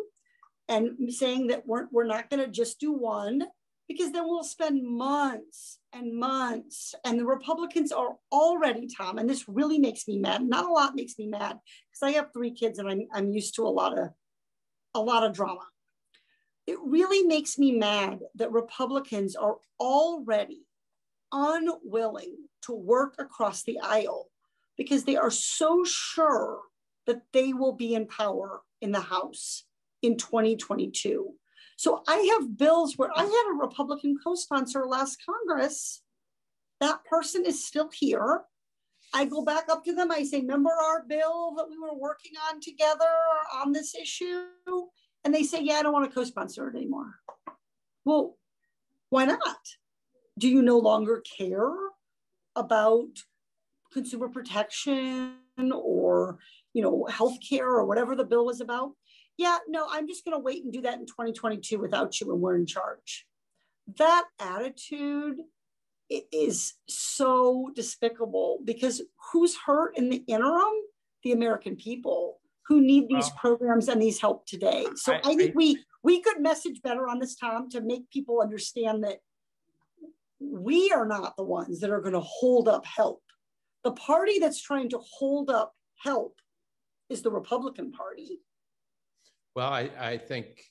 [0.69, 3.43] and saying that we're, we're not going to just do one,
[3.89, 6.95] because then we'll spend months and months.
[7.05, 10.45] And the Republicans are already, Tom, and this really makes me mad.
[10.45, 11.59] Not a lot makes me mad
[11.91, 14.11] because I have three kids and I'm, I'm used to a lot of
[14.95, 15.67] a lot of drama.
[16.69, 20.63] It really makes me mad that Republicans are already
[21.33, 24.30] unwilling to work across the aisle
[24.81, 26.61] because they are so sure
[27.07, 29.65] that they will be in power in the House
[30.01, 31.35] in 2022.
[31.77, 36.01] So I have bills where I had a Republican co sponsor last Congress.
[36.81, 38.41] That person is still here.
[39.13, 40.11] I go back up to them.
[40.11, 43.05] I say, Remember our bill that we were working on together
[43.55, 44.47] on this issue?
[45.25, 47.17] And they say, Yeah, I don't want to co sponsor it anymore.
[48.07, 48.39] Well,
[49.11, 49.59] why not?
[50.39, 51.71] Do you no longer care
[52.57, 53.11] about
[53.93, 55.35] consumer protection
[55.73, 56.39] or
[56.73, 58.93] you know healthcare or whatever the bill was about?
[59.41, 62.43] yeah, no, I'm just going to wait and do that in 2022 without you and
[62.43, 63.27] we're in charge.
[63.97, 65.39] That attitude
[66.11, 69.01] is so despicable because
[69.33, 70.75] who's hurt in the interim?
[71.25, 74.87] The American people who need these programs and these help today.
[74.97, 78.11] So I, I think I, we we could message better on this, Tom, to make
[78.11, 79.21] people understand that
[80.39, 83.23] we are not the ones that are going to hold up help.
[83.85, 86.37] The party that's trying to hold up help
[87.09, 88.41] is the Republican Party.
[89.55, 90.63] Well, I, I think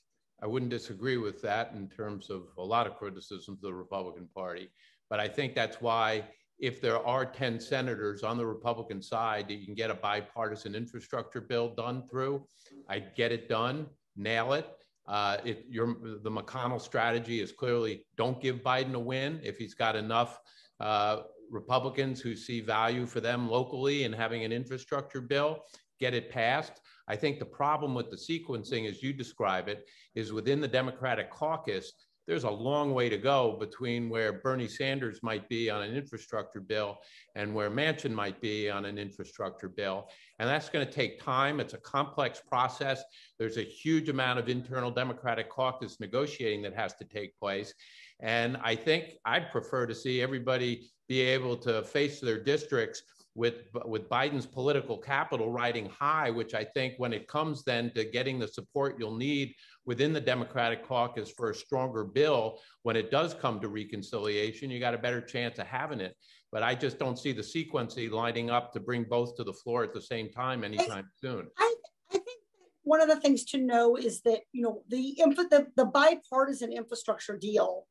[0.42, 4.28] I wouldn't disagree with that in terms of a lot of criticisms of the Republican
[4.34, 4.70] Party.
[5.10, 6.24] But I think that's why
[6.58, 10.74] if there are 10 senators on the Republican side that you can get a bipartisan
[10.74, 12.46] infrastructure bill done through,
[12.88, 13.86] I'd get it done,
[14.16, 14.66] nail it.
[15.06, 19.74] Uh, if your the McConnell strategy is clearly don't give Biden a win if he's
[19.74, 20.38] got enough
[20.78, 25.64] uh, Republicans who see value for them locally in having an infrastructure bill,
[25.98, 26.80] get it passed.
[27.08, 31.30] I think the problem with the sequencing, as you describe it, is within the Democratic
[31.30, 31.92] caucus,
[32.30, 36.60] there's a long way to go between where Bernie Sanders might be on an infrastructure
[36.60, 36.98] bill
[37.34, 40.08] and where Manchin might be on an infrastructure bill.
[40.38, 41.58] And that's going to take time.
[41.58, 43.02] It's a complex process.
[43.40, 47.74] There's a huge amount of internal Democratic caucus negotiating that has to take place.
[48.22, 53.02] And I think I'd prefer to see everybody be able to face their districts
[53.34, 58.04] with with Biden's political capital riding high, which I think when it comes then to
[58.04, 59.54] getting the support you'll need
[59.86, 64.80] within the Democratic caucus for a stronger bill, when it does come to reconciliation, you
[64.80, 66.16] got a better chance of having it.
[66.52, 69.84] But I just don't see the sequencing lining up to bring both to the floor
[69.84, 71.46] at the same time anytime I, soon.
[71.56, 71.74] I,
[72.10, 72.40] I think
[72.82, 75.14] one of the things to know is that you know the,
[75.50, 77.86] the the bipartisan infrastructure deal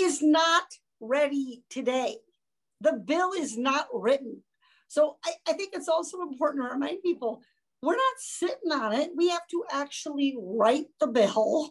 [0.00, 0.64] is not
[1.00, 2.16] ready today.
[2.80, 4.42] The bill is not written.
[4.88, 7.42] So I, I think it's also important to remind people
[7.82, 9.10] we're not sitting on it.
[9.16, 11.70] We have to actually write the bill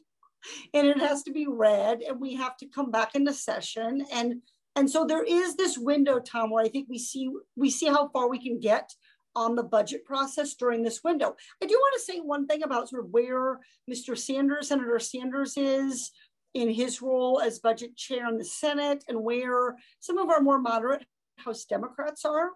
[0.74, 4.36] and it has to be read and we have to come back into session and
[4.76, 8.08] and so there is this window tom where i think we see we see how
[8.10, 8.92] far we can get
[9.36, 12.90] on the budget process during this window i do want to say one thing about
[12.90, 13.60] sort of where
[13.92, 16.12] mr sanders senator sanders is
[16.54, 20.60] in his role as budget chair in the senate and where some of our more
[20.60, 21.06] moderate
[21.38, 22.52] house democrats are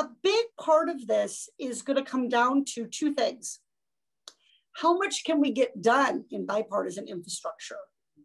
[0.00, 3.60] a big part of this is going to come down to two things.
[4.72, 7.76] How much can we get done in bipartisan infrastructure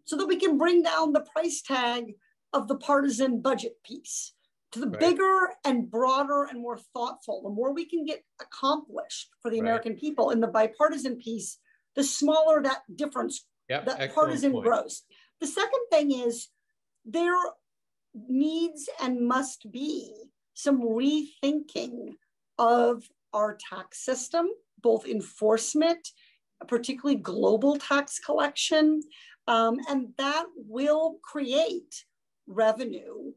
[0.06, 2.14] so that we can bring down the price tag
[2.54, 4.34] of the partisan budget piece
[4.72, 5.00] to the right.
[5.00, 9.68] bigger and broader and more thoughtful, the more we can get accomplished for the right.
[9.68, 11.58] American people in the bipartisan piece,
[11.96, 14.66] the smaller that difference, yep, that partisan point.
[14.66, 15.04] grows.
[15.42, 16.50] The second thing is
[17.06, 17.36] there
[18.14, 20.14] needs and must be
[20.54, 22.16] some rethinking
[22.58, 23.04] of
[23.34, 24.48] our tax system,
[24.82, 26.08] both enforcement,
[26.68, 29.02] particularly global tax collection,
[29.48, 32.06] um, and that will create
[32.48, 33.34] revenue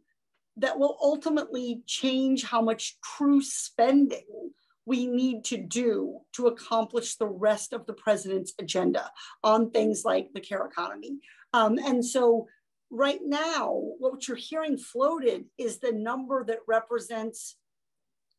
[0.56, 4.50] that will ultimately change how much true spending
[4.88, 9.10] we need to do to accomplish the rest of the president's agenda
[9.44, 11.18] on things like the care economy.
[11.52, 12.48] Um, and so
[12.90, 17.56] right now, what you're hearing floated is the number that represents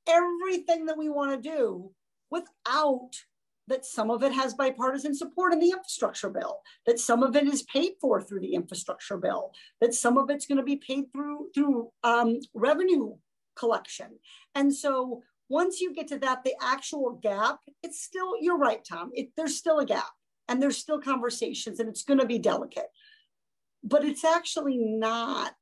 [0.07, 1.91] everything that we want to do
[2.31, 3.11] without
[3.67, 7.45] that some of it has bipartisan support in the infrastructure bill, that some of it
[7.45, 11.05] is paid for through the infrastructure bill, that some of it's going to be paid
[11.13, 13.15] through through um, revenue
[13.55, 14.17] collection.
[14.55, 19.11] And so once you get to that, the actual gap, it's still, you're right, Tom,
[19.13, 20.11] it, there's still a gap
[20.47, 22.87] and there's still conversations and it's going to be delicate.
[23.83, 25.55] But it's actually not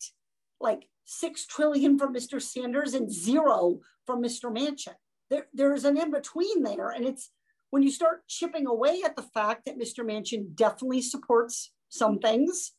[0.59, 2.41] like six trillion from Mr.
[2.41, 4.51] Sanders and zero from Mr.
[4.51, 4.95] Manchin.
[5.29, 6.89] There, there's an in between there.
[6.89, 7.31] And it's
[7.69, 9.99] when you start chipping away at the fact that Mr.
[9.99, 12.73] Manchin definitely supports some things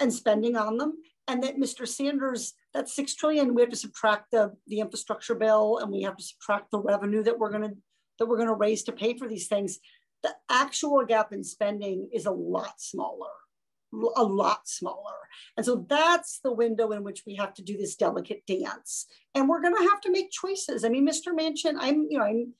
[0.00, 0.94] and spending on them,
[1.26, 1.86] and that Mr.
[1.86, 6.16] Sanders, that six trillion, we have to subtract the, the infrastructure bill and we have
[6.16, 7.72] to subtract the revenue that we're gonna
[8.18, 9.78] that we're gonna raise to pay for these things.
[10.22, 13.30] The actual gap in spending is a lot smaller,
[14.16, 15.14] a lot smaller.
[15.56, 19.06] And so that's the window in which we have to do this delicate dance.
[19.34, 20.84] And we're gonna have to make choices.
[20.84, 21.28] I mean, Mr.
[21.28, 22.54] Manchin, I'm, you know, I'm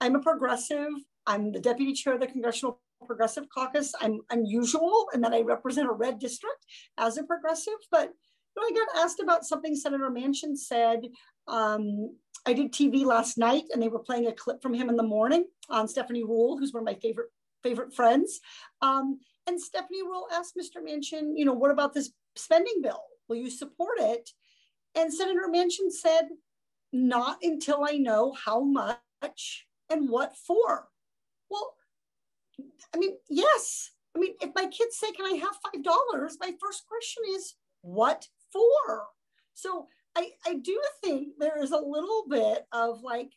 [0.00, 0.90] I'm a progressive.
[1.26, 3.92] I'm the deputy chair of the Congressional Progressive Caucus.
[4.00, 6.66] I'm unusual in that I represent a red district
[6.98, 8.12] as a progressive, but
[8.62, 11.02] I got asked about something Senator Manchin said.
[11.48, 14.96] Um, I did TV last night and they were playing a clip from him in
[14.96, 17.30] the morning on Stephanie Ruhle, who's one of my favorite
[17.62, 18.40] favorite friends.
[18.82, 20.82] Um, and Stephanie Ruhle asked Mr.
[20.82, 23.02] Manchin, you know, what about this spending bill?
[23.28, 24.30] Will you support it?
[24.94, 26.28] And Senator Manchin said,
[26.92, 30.88] not until I know how much and what for?
[31.50, 31.74] Well,
[32.94, 33.90] I mean, yes.
[34.16, 36.32] I mean, if my kids say, Can I have $5?
[36.40, 39.04] My first question is, What for?
[39.54, 43.30] So I, I do think there is a little bit of like,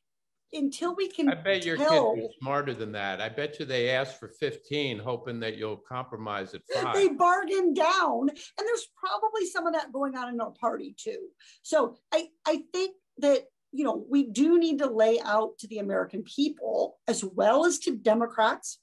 [0.53, 1.28] until we can.
[1.28, 3.20] I bet your tell, kids are smarter than that.
[3.20, 6.95] I bet you they asked for 15, hoping that you'll compromise at five.
[6.95, 8.30] They bargain down.
[8.30, 11.28] And there's probably some of that going on in our party too.
[11.63, 15.80] So I, I think that you know, we do need to lay out to the
[15.80, 18.80] American people, as well as to Democrats,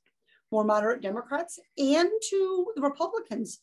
[0.53, 3.61] more moderate Democrats, and to the Republicans,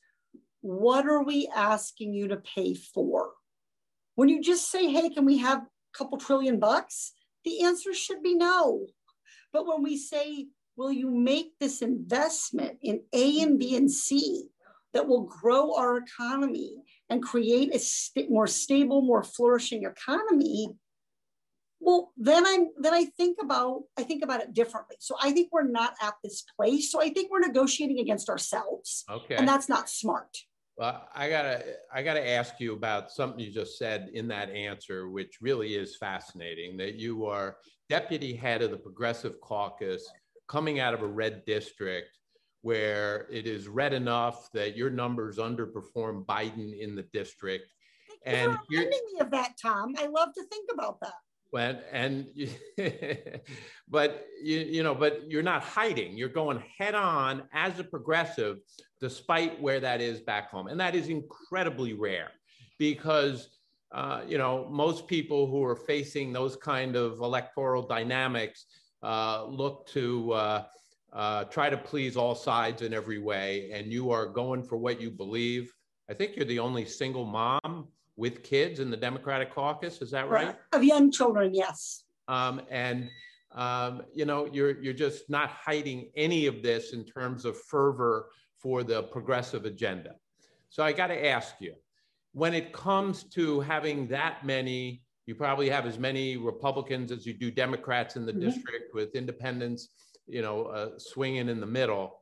[0.62, 3.32] what are we asking you to pay for?
[4.16, 7.14] When you just say, hey, can we have a couple trillion bucks?
[7.44, 8.88] The answer should be no.
[9.52, 14.46] But when we say, will you make this investment in A and B and C
[14.94, 16.76] that will grow our economy
[17.10, 20.76] and create a st- more stable, more flourishing economy?
[21.82, 25.50] well then i'm then i think about i think about it differently so i think
[25.52, 29.68] we're not at this place so i think we're negotiating against ourselves okay and that's
[29.68, 30.38] not smart
[30.78, 31.64] well i gotta
[31.94, 35.98] i gotta ask you about something you just said in that answer which really is
[35.98, 37.58] fascinating that you are
[37.90, 40.08] deputy head of the progressive caucus
[40.48, 42.18] coming out of a red district
[42.62, 47.72] where it is red enough that your numbers underperform biden in the district.
[48.26, 49.96] And you're reminding me of that tom.
[49.98, 51.14] I love to think about that
[51.52, 52.28] when and
[53.90, 56.18] but you, you know but you're not hiding.
[56.18, 58.58] You're going head on as a progressive
[59.00, 60.68] despite where that is back home.
[60.68, 62.32] And that is incredibly rare
[62.80, 63.50] because
[63.92, 68.66] uh, you know most people who are facing those kind of electoral dynamics
[69.04, 70.64] uh, look to uh,
[71.14, 73.72] uh try to please all sides in every way.
[73.74, 75.74] And you are going for what you believe.
[76.10, 77.90] I think you're the only single mom
[78.22, 80.00] with kids in the Democratic caucus.
[80.00, 80.56] Is that right?
[80.74, 82.04] Of young children, yes.
[82.28, 83.10] Um, and
[83.54, 88.30] um, you know, you're you're just not hiding any of this in terms of fervor
[88.60, 90.14] for the progressive agenda.
[90.70, 91.74] So I got to ask you,
[92.34, 97.34] when it comes to having that many, you probably have as many Republicans as you
[97.34, 98.50] do Democrats in the mm-hmm.
[98.50, 99.90] district, with independents,
[100.28, 102.22] you know, uh, swinging in the middle.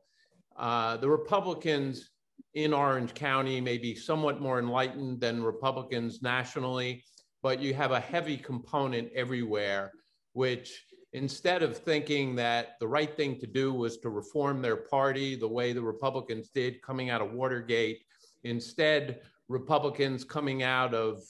[0.56, 2.10] Uh, the Republicans
[2.54, 7.04] in Orange County may be somewhat more enlightened than Republicans nationally,
[7.42, 9.92] but you have a heavy component everywhere,
[10.32, 15.34] which instead of thinking that the right thing to do was to reform their party
[15.34, 18.02] the way the Republicans did coming out of Watergate,
[18.44, 21.22] instead, Republicans coming out of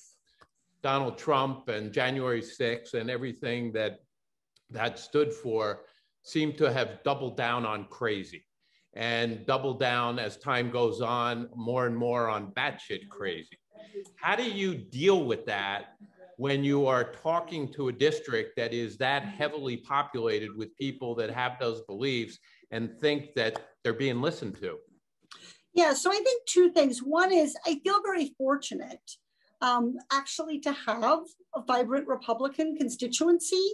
[0.83, 4.01] Donald Trump and January 6th and everything that
[4.71, 5.81] that stood for
[6.23, 8.45] seem to have doubled down on crazy
[8.95, 13.59] and double down as time goes on more and more on batshit crazy.
[14.17, 15.95] How do you deal with that
[16.37, 21.31] when you are talking to a district that is that heavily populated with people that
[21.31, 22.39] have those beliefs
[22.71, 24.79] and think that they're being listened to?
[25.73, 27.01] Yeah, so I think two things.
[27.01, 29.17] One is I feel very fortunate
[29.61, 31.21] um, actually to have
[31.55, 33.73] a vibrant Republican constituency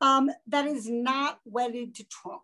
[0.00, 2.42] um, that is not wedded to Trump.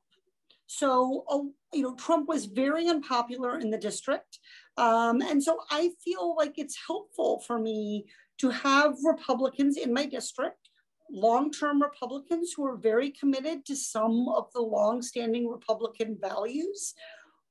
[0.75, 1.41] So, uh,
[1.75, 4.39] you know, Trump was very unpopular in the district.
[4.79, 8.07] Um, and so I feel like it's helpful for me
[8.39, 10.71] to have Republicans in my district,
[11.11, 16.95] long-term Republicans who are very committed to some of the long-standing Republican values,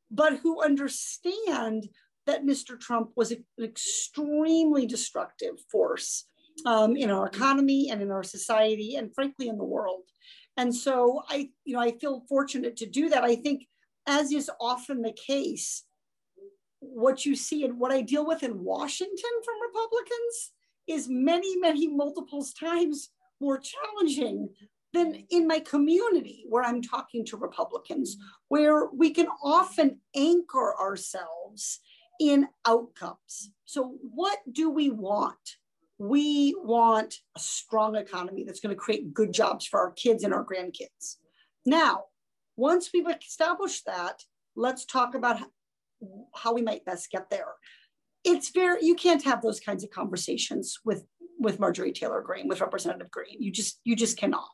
[0.09, 1.89] but who understand
[2.25, 2.79] that Mr.
[2.79, 6.25] Trump was an extremely destructive force
[6.65, 10.05] um, in our economy and in our society, and frankly, in the world.
[10.57, 13.23] And so I, you know, I feel fortunate to do that.
[13.23, 13.67] I think,
[14.07, 15.83] as is often the case,
[16.79, 20.51] what you see and what I deal with in Washington from Republicans
[20.87, 24.49] is many, many multiples times more challenging
[24.93, 28.17] than in my community where I'm talking to Republicans,
[28.49, 31.79] where we can often anchor ourselves
[32.19, 33.51] in outcomes.
[33.65, 35.57] So, what do we want?
[36.03, 40.33] We want a strong economy that's going to create good jobs for our kids and
[40.33, 41.17] our grandkids.
[41.63, 42.05] Now,
[42.57, 44.23] once we've established that,
[44.55, 45.39] let's talk about
[46.33, 47.53] how we might best get there.
[48.23, 51.05] It's very, you can't have those kinds of conversations with,
[51.39, 53.39] with Marjorie Taylor Greene, with Representative Greene.
[53.39, 54.49] You just, you just cannot.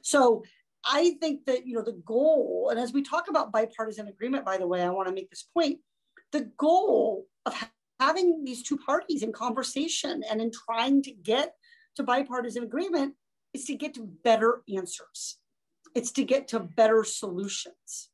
[0.00, 0.42] So
[0.86, 4.56] I think that, you know, the goal, and as we talk about bipartisan agreement, by
[4.56, 5.80] the way, I want to make this point,
[6.32, 7.54] the goal of
[8.00, 11.54] having these two parties in conversation and in trying to get
[11.96, 13.14] to bipartisan agreement
[13.52, 15.38] is to get to better answers.
[15.94, 18.10] It's to get to better solutions.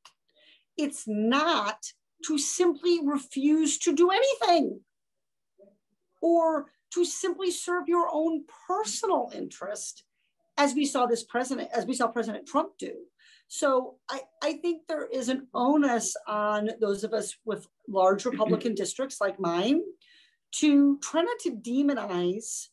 [0.76, 1.78] It's not
[2.26, 4.80] to simply refuse to do anything
[6.22, 10.04] or to simply serve your own personal interest
[10.56, 12.94] as we saw this president as we saw president trump do
[13.48, 18.30] so I, I think there is an onus on those of us with large mm-hmm.
[18.30, 19.82] republican districts like mine
[20.56, 22.68] to try not to demonize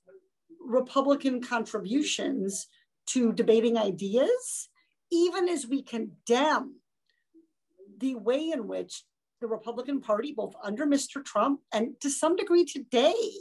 [0.64, 2.68] republican contributions
[3.08, 4.70] to debating ideas
[5.12, 6.76] even as we condemn
[8.00, 9.04] the way in which
[9.42, 11.24] the Republican Party, both under Mr.
[11.24, 13.32] Trump and to some degree today,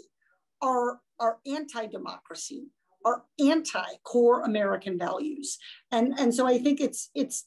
[0.62, 2.64] are, are anti-democracy,
[3.04, 5.58] are anti-core American values.
[5.90, 7.46] And, and so I think it's it's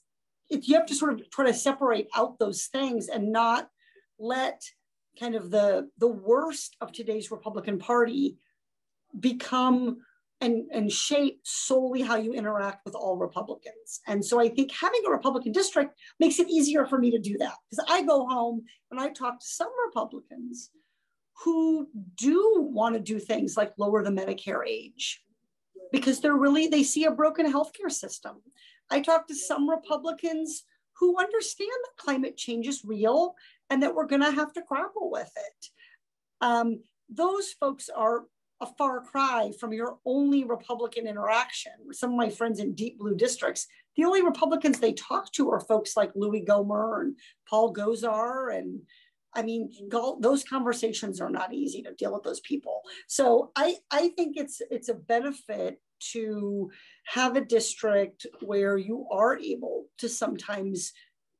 [0.49, 3.69] it, you have to sort of try to separate out those things and not
[4.19, 4.61] let
[5.19, 8.37] kind of the the worst of today's Republican Party
[9.19, 9.97] become
[10.41, 14.01] and, and shape solely how you interact with all Republicans.
[14.07, 17.37] And so I think having a Republican district makes it easier for me to do
[17.37, 20.69] that because I go home and I talk to some Republicans
[21.43, 21.87] who
[22.17, 25.21] do want to do things like lower the Medicare age
[25.93, 28.41] because they're really, they see a broken healthcare system.
[28.89, 30.63] I talk to some Republicans
[30.99, 33.35] who understand that climate change is real
[33.69, 35.67] and that we're going to have to grapple with it.
[36.41, 38.23] Um, those folks are
[38.59, 41.73] a far cry from your only Republican interaction.
[41.91, 45.59] Some of my friends in deep blue districts, the only Republicans they talk to are
[45.59, 47.17] folks like Louie Gohmert and
[47.47, 48.57] Paul Gosar.
[48.57, 48.81] And
[49.35, 49.71] I mean,
[50.19, 52.81] those conversations are not easy to deal with those people.
[53.07, 55.81] So I, I think it's it's a benefit
[56.11, 56.69] to
[57.05, 60.91] have a district where you are able to sometimes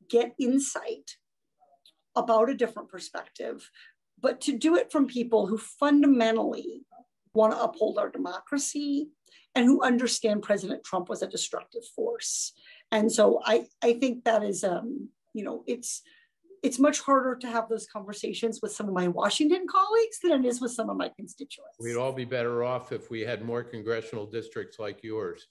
[0.09, 1.17] get insight
[2.15, 3.69] about a different perspective,
[4.21, 6.85] but to do it from people who fundamentally
[7.33, 9.09] want to uphold our democracy
[9.55, 12.53] and who understand President Trump was a destructive force.
[12.91, 16.01] And so I, I think that is, um, you know, it's,
[16.64, 20.48] it's much harder to have those conversations with some of my Washington colleagues than it
[20.48, 21.76] is with some of my constituents.
[21.80, 25.48] We'd all be better off if we had more congressional districts like yours.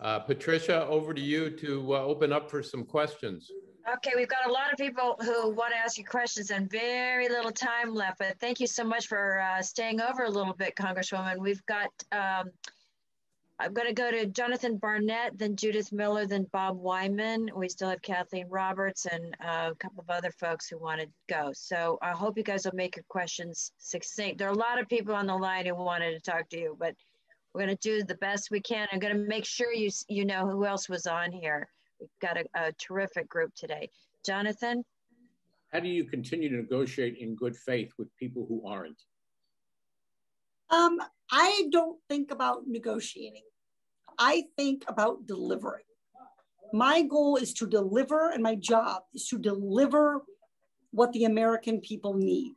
[0.00, 3.50] Uh, Patricia, over to you to uh, open up for some questions.
[3.94, 7.28] Okay, we've got a lot of people who want to ask you questions and very
[7.28, 10.74] little time left, but thank you so much for uh, staying over a little bit,
[10.76, 11.38] Congresswoman.
[11.38, 12.50] We've got, um,
[13.58, 17.48] I'm going to go to Jonathan Barnett, then Judith Miller, then Bob Wyman.
[17.56, 21.06] We still have Kathleen Roberts and uh, a couple of other folks who want to
[21.26, 21.52] go.
[21.54, 24.38] So I hope you guys will make your questions succinct.
[24.38, 26.76] There are a lot of people on the line who wanted to talk to you,
[26.78, 26.94] but
[27.54, 28.88] we're going to do the best we can.
[28.92, 31.66] I'm going to make sure you, you know who else was on here.
[31.98, 33.88] We've got a, a terrific group today.
[34.24, 34.84] Jonathan?
[35.72, 39.00] How do you continue to negotiate in good faith with people who aren't?
[40.70, 40.98] Um,
[41.30, 43.42] I don't think about negotiating.
[44.18, 45.84] I think about delivering.
[46.72, 50.22] My goal is to deliver, and my job is to deliver
[50.90, 52.54] what the American people need.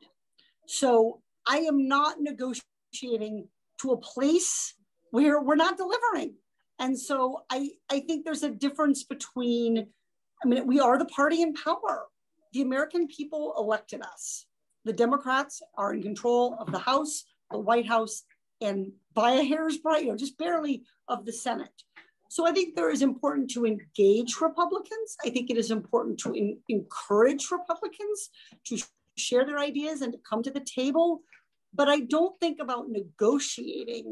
[0.66, 3.48] So I am not negotiating
[3.82, 4.74] to a place
[5.12, 6.36] where we're not delivering.
[6.80, 9.88] And so I, I think there's a difference between,
[10.44, 12.06] I mean, we are the party in power.
[12.54, 14.46] The American people elected us.
[14.86, 18.24] The Democrats are in control of the House, the White House,
[18.62, 21.84] and by a hair's breadth, you know, just barely of the Senate.
[22.30, 25.18] So I think there is important to engage Republicans.
[25.26, 28.30] I think it is important to in, encourage Republicans
[28.66, 28.78] to
[29.18, 31.22] share their ideas and to come to the table.
[31.74, 34.12] But I don't think about negotiating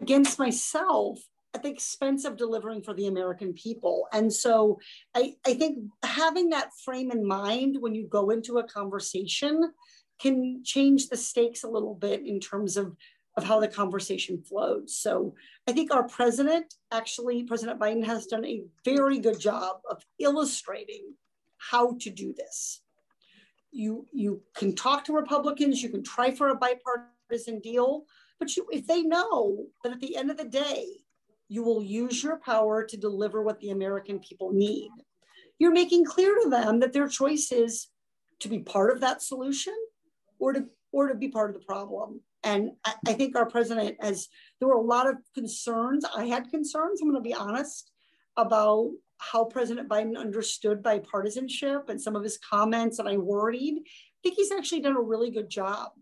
[0.00, 1.20] against myself
[1.54, 4.08] at the expense of delivering for the American people.
[4.12, 4.78] And so
[5.14, 9.72] I, I think having that frame in mind when you go into a conversation
[10.20, 12.96] can change the stakes a little bit in terms of
[13.36, 14.96] of how the conversation flows.
[14.96, 15.34] So
[15.66, 21.14] I think our president, actually, President Biden has done a very good job of illustrating
[21.58, 22.82] how to do this.
[23.72, 28.04] You, you can talk to Republicans, you can try for a bipartisan deal,
[28.38, 30.86] but you, if they know that at the end of the day,
[31.48, 34.90] you will use your power to deliver what the American people need,
[35.58, 37.88] you're making clear to them that their choice is
[38.40, 39.74] to be part of that solution
[40.38, 42.20] or to, or to be part of the problem.
[42.42, 44.28] And I, I think our president has,
[44.58, 46.04] there were a lot of concerns.
[46.16, 47.90] I had concerns, I'm to be honest,
[48.36, 53.74] about how President Biden understood bipartisanship and some of his comments, and I worried.
[53.78, 55.92] I think he's actually done a really good job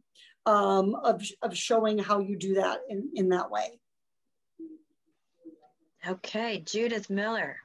[0.46, 3.80] um, of, of showing how you do that in, in that way.
[6.06, 7.56] Okay, Judith Miller.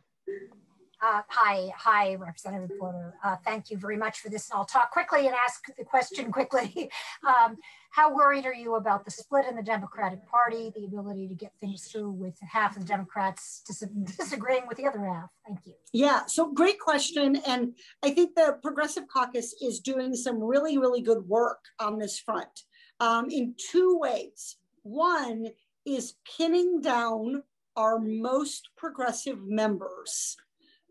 [0.99, 3.13] Uh, hi, hi, Representative Porter.
[3.23, 4.49] Uh, thank you very much for this.
[4.49, 6.89] And I'll talk quickly and ask the question quickly.
[7.27, 7.57] um,
[7.91, 11.51] how worried are you about the split in the Democratic Party, the ability to get
[11.59, 13.83] things through with half of the Democrats dis
[14.17, 15.29] disagreeing with the other half?
[15.45, 15.73] Thank you.
[15.93, 17.35] Yeah, so great question.
[17.47, 22.17] And I think the Progressive Caucus is doing some really, really good work on this
[22.17, 22.63] front
[22.99, 24.57] um, in two ways.
[24.81, 25.49] One
[25.85, 27.43] is pinning down
[27.75, 30.37] our most progressive members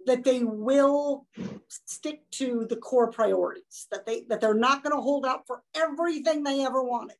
[0.06, 1.26] that they will
[1.68, 5.62] stick to the core priorities that they that they're not going to hold out for
[5.74, 7.16] everything they ever wanted.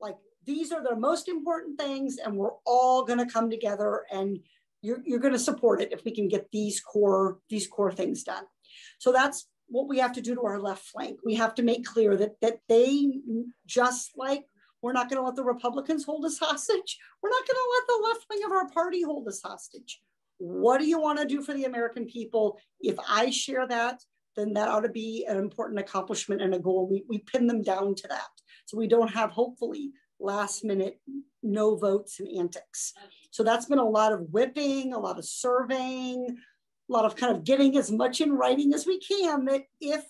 [0.00, 4.40] Like these are the most important things and we're all going to come together and
[4.82, 8.24] you're, you're going to support it if we can get these core these core things
[8.24, 8.44] done.
[8.98, 11.20] So that's what we have to do to our left flank.
[11.24, 13.20] We have to make clear that that they
[13.66, 14.44] just like
[14.82, 17.86] we're not going to let the republicans hold us hostage we're not going to let
[17.86, 20.02] the left wing of our party hold us hostage
[20.44, 22.58] what do you want to do for the American people?
[22.80, 24.02] If I share that,
[24.36, 26.88] then that ought to be an important accomplishment and a goal.
[26.90, 28.28] We, we pin them down to that.
[28.66, 31.00] So we don't have, hopefully, last minute
[31.42, 32.92] no votes and antics.
[33.30, 36.36] So that's been a lot of whipping, a lot of surveying,
[36.88, 40.04] a lot of kind of getting as much in writing as we can that if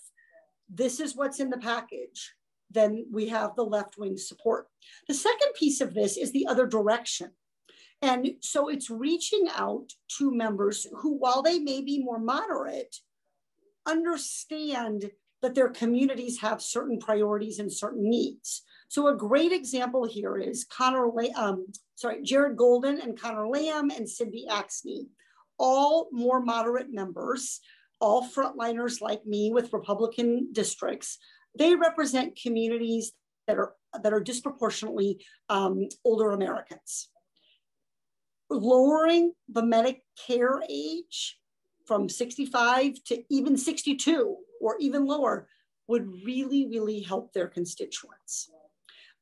[0.69, 2.33] this is what's in the package,
[2.71, 4.67] then we have the left wing support.
[5.07, 7.31] The second piece of this is the other direction.
[8.01, 12.97] And so it's reaching out to members who, while they may be more moderate,
[13.85, 15.11] understand
[15.41, 18.63] that their communities have certain priorities and certain needs.
[18.87, 24.09] So a great example here is Connor, um, sorry, Jared Golden and Connor Lamb and
[24.09, 25.07] Cindy Axne,
[25.57, 27.59] all more moderate members,
[27.99, 31.17] all frontliners like me with Republican districts.
[31.57, 33.13] They represent communities
[33.47, 33.73] that are
[34.03, 37.09] that are disproportionately um, older Americans
[38.49, 41.39] lowering the Medicare age
[41.85, 45.47] from 65 to even 62 or even lower
[45.87, 48.49] would really, really help their constituents.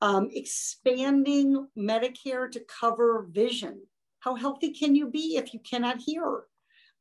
[0.02, 3.82] Um, expanding Medicare to cover vision.
[4.20, 6.44] How healthy can you be if you cannot hear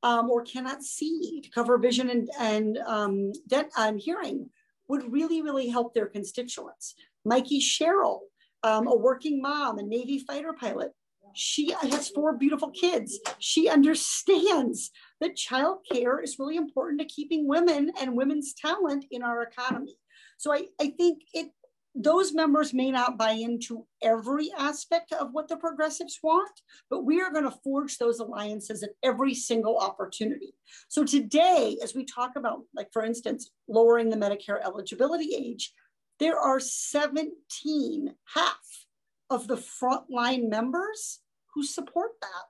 [0.03, 1.41] um, or cannot see?
[1.43, 3.33] To cover vision and, and, um,
[3.77, 4.51] and hearing
[4.89, 6.95] would really, really help their constituents.
[7.25, 8.23] Mikey Sherrill,
[8.65, 10.93] um, a working mom, a Navy fighter pilot,
[11.35, 13.19] she has four beautiful kids.
[13.39, 14.91] She understands
[15.21, 19.97] that childcare is really important to keeping women and women's talent in our economy.
[20.39, 21.49] So I, I think it
[21.95, 26.51] those members may not buy into every aspect of what the progressives want,
[26.89, 30.55] but we are going to forge those alliances at every single opportunity.
[30.89, 35.73] So today, as we talk about, like for instance, lowering the Medicare eligibility age,
[36.19, 38.87] there are 17, half
[39.29, 41.21] of the frontline members
[41.55, 42.45] who support that.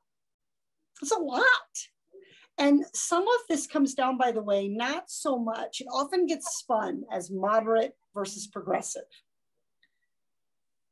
[1.01, 1.43] It's a lot.
[2.59, 5.81] And some of this comes down, by the way, not so much.
[5.81, 9.03] It often gets spun as moderate versus progressive.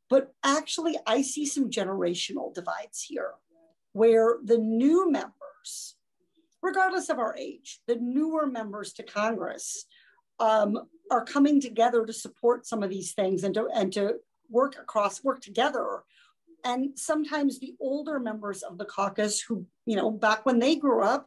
[0.08, 3.34] But actually, I see some generational divides here
[3.92, 5.96] where the new members,
[6.62, 9.84] regardless of our age, the newer members to Congress
[10.40, 14.14] um, are coming together to support some of these things and to, and to
[14.48, 16.02] work across, work together
[16.64, 21.02] and sometimes the older members of the caucus who you know back when they grew
[21.02, 21.26] up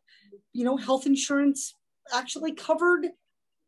[0.53, 1.75] you know health insurance
[2.13, 3.07] actually covered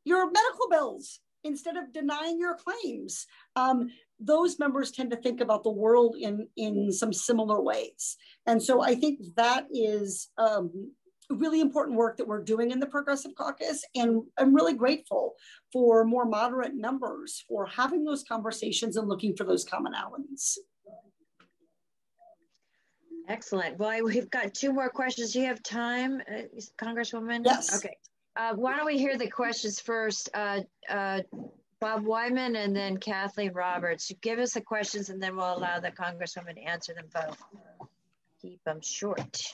[0.04, 3.26] your medical bills instead of denying your claims.
[3.56, 3.90] Um,
[4.20, 8.18] those members tend to think about the world in, in some similar ways.
[8.48, 10.92] And so I think that is um,
[11.30, 13.84] really important work that we're doing in the Progressive Caucus.
[13.96, 15.34] And I'm really grateful
[15.72, 20.58] for more moderate members for having those conversations and looking for those commonalities.
[23.28, 23.78] Excellent.
[23.78, 25.34] Well, we've got two more questions.
[25.34, 26.42] Do you have time, uh,
[26.78, 27.44] Congresswoman?
[27.46, 27.76] Yes.
[27.76, 27.98] Okay.
[28.36, 30.30] Uh, why don't we hear the questions first?
[30.34, 31.22] Uh, uh,
[31.80, 34.12] Bob Wyman and then Kathleen Roberts.
[34.22, 37.42] Give us the questions and then we'll allow the Congresswoman to answer them both.
[38.42, 39.54] Keep them short.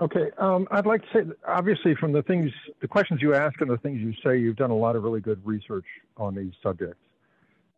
[0.00, 3.68] Okay, um, I'd like to say, obviously, from the things, the questions you ask and
[3.68, 5.86] the things you say, you've done a lot of really good research
[6.16, 7.00] on these subjects.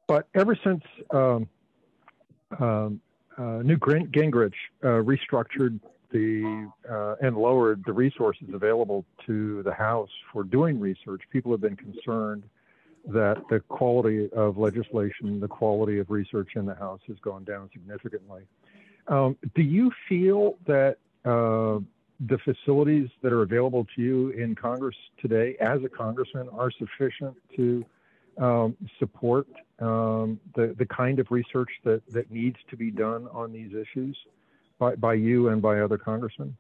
[0.06, 0.82] But ever since
[1.12, 1.48] um,
[2.58, 3.00] um,
[3.40, 4.52] Newt Gingrich
[4.82, 5.80] uh, restructured
[6.10, 11.60] the uh, and lowered the resources available to the House for doing research, people have
[11.60, 12.42] been concerned
[13.06, 17.70] that the quality of legislation, the quality of research in the House has gone down
[17.72, 18.42] significantly.
[19.08, 21.78] Um, do you feel that uh,
[22.26, 27.36] the facilities that are available to you in Congress today, as a congressman, are sufficient
[27.56, 27.84] to
[28.40, 29.46] um, support
[29.78, 34.16] um, the the kind of research that that needs to be done on these issues
[34.78, 36.56] by by you and by other congressmen?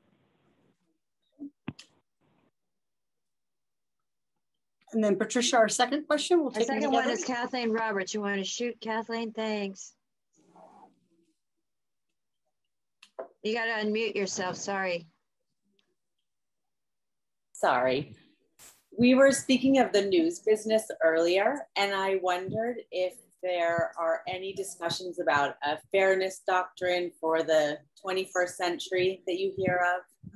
[4.92, 8.12] And then Patricia, our second question, we'll take The second one is Kathleen Roberts.
[8.12, 9.32] You want to shoot Kathleen?
[9.32, 9.94] Thanks.
[13.42, 14.56] You got to unmute yourself.
[14.56, 15.06] Sorry.
[17.52, 18.14] Sorry.
[19.00, 24.52] We were speaking of the news business earlier, and I wondered if there are any
[24.52, 30.32] discussions about a fairness doctrine for the 21st century that you hear of.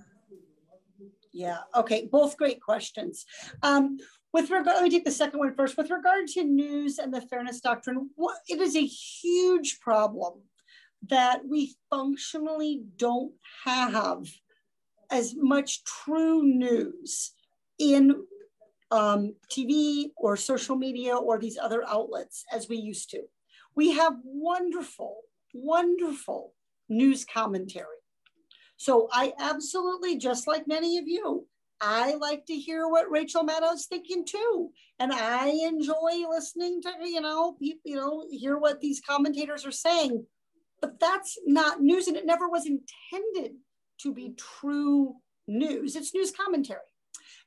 [1.31, 3.27] Yeah, okay, both great questions.
[3.63, 3.99] Um,
[4.33, 5.77] with regard, let me take the second one first.
[5.77, 10.41] With regard to news and the fairness doctrine, what, it is a huge problem
[11.11, 13.35] that we functionally don't
[13.67, 14.25] have
[15.11, 17.33] as much true news
[17.79, 18.25] in
[18.95, 23.23] um, TV or social media or these other outlets as we used to.
[23.75, 25.17] We have wonderful,
[25.53, 26.53] wonderful
[26.89, 27.87] news commentary.
[28.77, 31.47] So I absolutely, just like many of you,
[31.81, 34.71] I like to hear what Rachel Maddow's thinking too.
[35.01, 39.73] And I enjoy listening to, you know, you, you know, hear what these commentators are
[39.73, 40.25] saying.
[40.81, 43.57] But that's not news and it never was intended
[44.03, 45.17] to be true
[45.49, 45.97] news.
[45.97, 46.81] It's news commentary.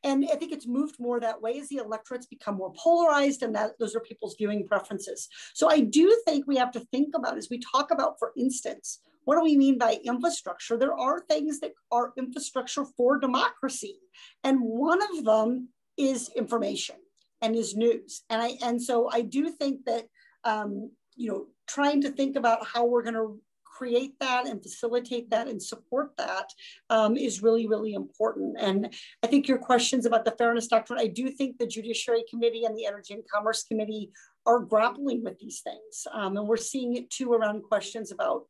[0.03, 3.55] And I think it's moved more that way as the electorates become more polarized and
[3.55, 5.27] that those are people's viewing preferences.
[5.53, 8.99] So I do think we have to think about as we talk about, for instance,
[9.25, 10.77] what do we mean by infrastructure?
[10.77, 13.99] There are things that are infrastructure for democracy.
[14.43, 16.95] And one of them is information
[17.41, 18.23] and is news.
[18.29, 20.05] And I and so I do think that
[20.43, 23.41] um, you know, trying to think about how we're going to
[23.77, 26.47] create that and facilitate that and support that
[26.89, 28.55] um, is really, really important.
[28.59, 28.93] And
[29.23, 32.75] I think your questions about the fairness doctrine, I do think the Judiciary Committee and
[32.77, 34.11] the Energy and Commerce Committee
[34.45, 36.07] are grappling with these things.
[36.11, 38.43] Um, and we're seeing it too around questions about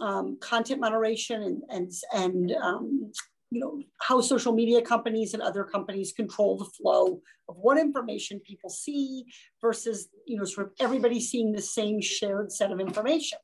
[0.00, 3.12] um, content moderation and, and, and um,
[3.50, 8.40] you know, how social media companies and other companies control the flow of what information
[8.40, 9.24] people see
[9.60, 13.38] versus, you know, sort of everybody seeing the same shared set of information.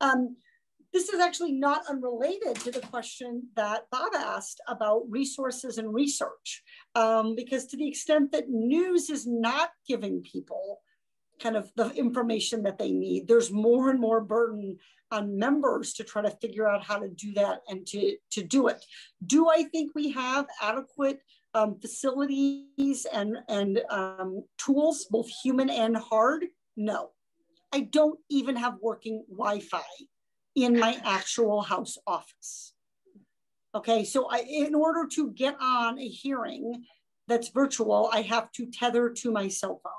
[0.00, 0.36] Um,
[0.92, 6.62] this is actually not unrelated to the question that Bob asked about resources and research,
[6.94, 10.80] um, because to the extent that news is not giving people
[11.42, 14.76] kind of the information that they need, there's more and more burden
[15.10, 18.68] on members to try to figure out how to do that and to, to do
[18.68, 18.84] it.
[19.24, 21.20] Do I think we have adequate
[21.54, 26.46] um, facilities and, and um, tools, both human and hard?
[26.76, 27.10] No.
[27.72, 29.82] I don't even have working Wi-Fi
[30.54, 32.74] in my actual house office.
[33.74, 36.84] Okay, so I, in order to get on a hearing
[37.26, 39.92] that's virtual, I have to tether to my cell phone.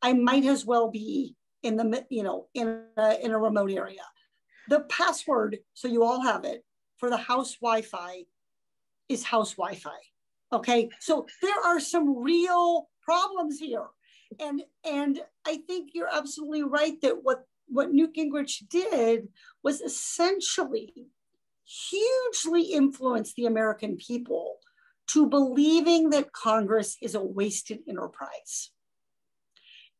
[0.00, 4.02] I might as well be in the, you know, in a, in a remote area.
[4.68, 6.64] The password, so you all have it,
[6.98, 8.24] for the house Wi-Fi
[9.08, 9.98] is house Wi-Fi.
[10.52, 13.86] Okay, so there are some real problems here.
[14.38, 19.28] And, and I think you're absolutely right that what what Newt Gingrich did
[19.62, 21.06] was essentially
[21.64, 24.58] hugely influence the American people
[25.08, 28.70] to believing that Congress is a wasted enterprise.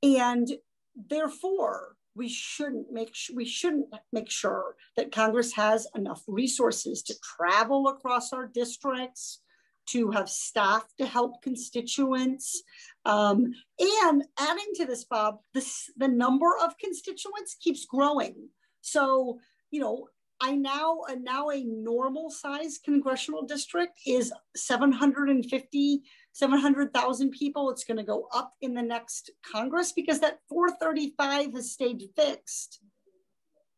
[0.03, 0.49] And
[0.95, 7.89] therefore, we shouldn't make we shouldn't make sure that Congress has enough resources to travel
[7.89, 9.41] across our districts,
[9.91, 12.63] to have staff to help constituents.
[13.05, 18.49] Um, and adding to this, Bob, this, the number of constituents keeps growing.
[18.81, 19.39] So,
[19.71, 20.09] you know,
[20.41, 26.03] I now, uh, now a normal size congressional district is 750,
[26.33, 27.71] 700,000 people.
[27.71, 32.81] It's gonna go up in the next Congress because that 435 has stayed fixed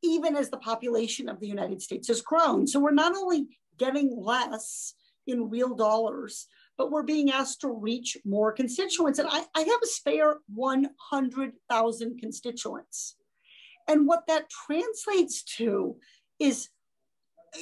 [0.03, 2.67] even as the population of the United States has grown.
[2.67, 4.95] So we're not only getting less
[5.31, 6.47] in real dollars,
[6.77, 9.19] but we're being asked to reach more constituents.
[9.19, 13.17] And I, I have a spare 100,000 constituents.
[13.89, 15.97] And what that translates to
[16.39, 16.69] is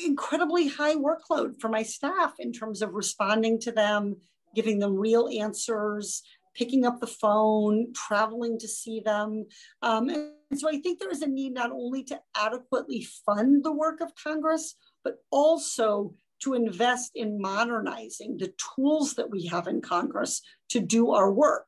[0.05, 4.17] incredibly high workload for my staff in terms of responding to them,
[4.55, 6.23] giving them real answers,
[6.55, 9.47] picking up the phone, traveling to see them.
[9.83, 13.73] Um, and so I think there is a need not only to adequately fund the
[13.73, 14.75] work of Congress,
[15.05, 21.13] but also to invest in modernizing the tools that we have in Congress to do
[21.13, 21.67] our work.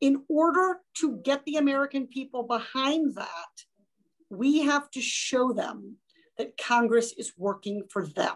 [0.00, 3.64] In order to get the American people behind that,
[4.30, 5.96] we have to show them
[6.36, 8.34] that Congress is working for them.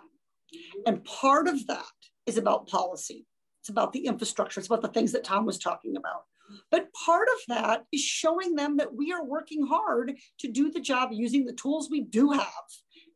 [0.86, 1.85] And part of that
[2.27, 3.27] is about policy.
[3.61, 4.61] It's about the infrastructure.
[4.61, 6.23] It's about the things that Tom was talking about.
[6.70, 10.81] But part of that is showing them that we are working hard to do the
[10.81, 12.65] job using the tools we do have.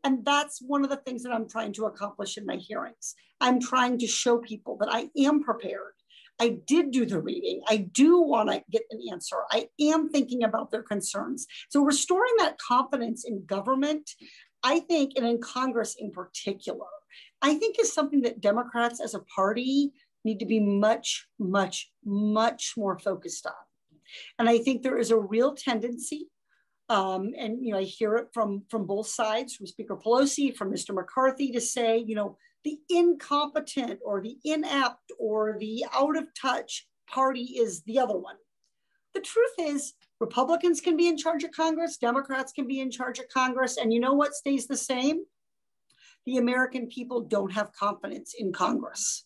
[0.05, 3.15] And that's one of the things that I'm trying to accomplish in my hearings.
[3.41, 5.93] I'm trying to show people that I am prepared.
[6.41, 7.63] I did do the reading.
[7.69, 9.37] I do want to get an answer.
[9.51, 11.47] I am thinking about their concerns.
[11.69, 14.11] So restoring that confidence in government,
[14.63, 16.87] I think, and in Congress in particular,
[17.43, 19.93] I think is something that Democrats as a party
[20.25, 23.53] need to be much, much, much more focused on.
[24.39, 26.29] And I think there is a real tendency,
[26.93, 30.71] um, and you know, I hear it from from both sides, from Speaker Pelosi, from
[30.71, 30.95] Mr.
[30.95, 36.87] McCarthy, to say, you know, the incompetent or the inept or the out of touch
[37.09, 38.37] party is the other one.
[39.15, 43.19] The truth is, Republicans can be in charge of Congress, Democrats can be in charge
[43.19, 45.25] of Congress, and you know what stays the same?
[46.27, 49.25] The American people don't have confidence in Congress.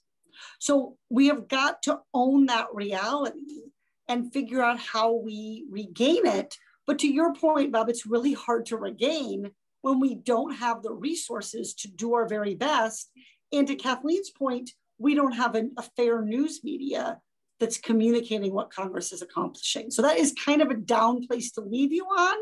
[0.60, 3.72] So we have got to own that reality
[4.08, 6.56] and figure out how we regain it.
[6.86, 9.50] But to your point, Bob, it's really hard to regain
[9.82, 13.10] when we don't have the resources to do our very best.
[13.52, 17.20] And to Kathleen's point, we don't have an, a fair news media
[17.58, 19.90] that's communicating what Congress is accomplishing.
[19.90, 22.36] So that is kind of a down place to leave you on.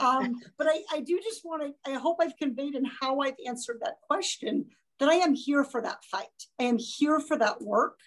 [0.00, 3.36] Um, but I, I do just want to, I hope I've conveyed in how I've
[3.46, 4.66] answered that question
[4.98, 6.26] that I am here for that fight.
[6.60, 7.98] I am here for that work.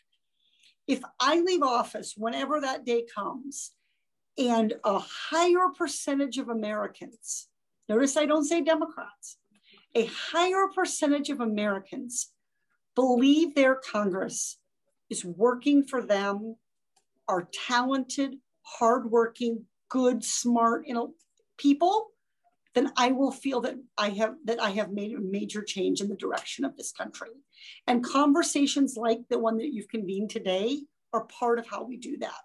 [0.87, 3.71] If I leave office, whenever that day comes,
[4.41, 7.47] and a higher percentage of Americans,
[7.87, 9.37] notice I don't say Democrats,
[9.95, 12.31] a higher percentage of Americans
[12.95, 14.57] believe their Congress
[15.09, 16.55] is working for them,
[17.27, 21.13] are talented, hardworking, good, smart you know,
[21.57, 22.07] people,
[22.73, 26.07] then I will feel that I have that I have made a major change in
[26.07, 27.29] the direction of this country.
[27.87, 30.79] And conversations like the one that you've convened today
[31.13, 32.39] are part of how we do that.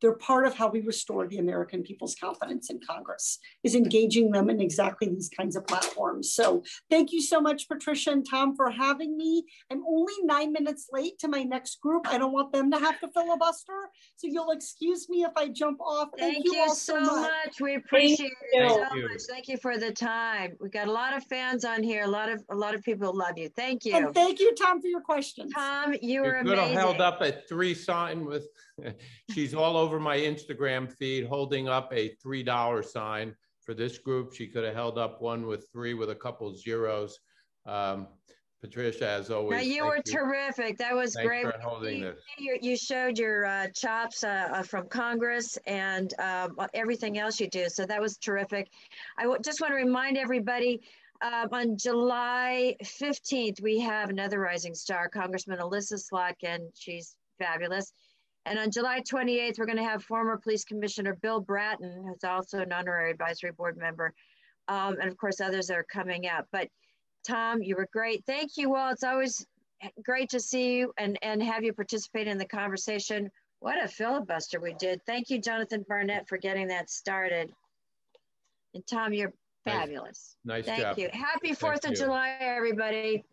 [0.00, 4.50] They're part of how we restore the American people's confidence in Congress, is engaging them
[4.50, 6.32] in exactly these kinds of platforms.
[6.32, 9.44] So thank you so much, Patricia and Tom, for having me.
[9.70, 12.06] I'm only nine minutes late to my next group.
[12.06, 13.88] I don't want them to have to filibuster.
[14.16, 16.08] So you'll excuse me if I jump off.
[16.18, 17.30] Thank, thank you, you, all so much.
[17.46, 17.60] much.
[17.60, 19.22] We appreciate it so much.
[19.28, 20.56] Thank you for the time.
[20.60, 22.04] We've got a lot of fans on here.
[22.04, 23.48] A lot of a lot of people love you.
[23.56, 23.94] Thank you.
[23.96, 25.52] And thank you, Tom, for your questions.
[25.54, 26.58] Tom, you were amazing.
[26.58, 28.48] Could have held up a three sign with
[29.30, 34.34] she's all over my Instagram feed holding up a $3 sign for this group.
[34.34, 37.18] She could have held up one with three with a couple zeros.
[37.66, 38.08] Um,
[38.62, 39.58] Patricia, as always.
[39.58, 40.12] No, you were you.
[40.12, 40.78] terrific.
[40.78, 41.44] That was Thanks great.
[41.44, 42.20] For holding you, this.
[42.38, 47.48] You, you showed your uh, chops uh, uh, from Congress and um, everything else you
[47.48, 47.68] do.
[47.68, 48.68] So that was terrific.
[49.18, 50.80] I just want to remind everybody
[51.22, 56.58] um, on July 15th, we have another rising star, Congressman Elissa Slotkin.
[56.74, 57.92] She's fabulous.
[58.46, 62.60] And on July 28th, we're going to have former police commissioner Bill Bratton, who's also
[62.60, 64.14] an honorary advisory board member.
[64.68, 66.46] Um, and of course, others are coming up.
[66.52, 66.68] But
[67.26, 68.24] Tom, you were great.
[68.24, 68.92] Thank you all.
[68.92, 69.44] It's always
[70.04, 73.30] great to see you and, and have you participate in the conversation.
[73.58, 75.00] What a filibuster we did.
[75.06, 77.50] Thank you, Jonathan Barnett, for getting that started.
[78.74, 79.32] And Tom, you're
[79.64, 80.36] fabulous.
[80.44, 80.98] Nice, nice Thank job.
[80.98, 81.08] you.
[81.12, 81.96] Happy 4th of you.
[81.96, 83.24] July, everybody.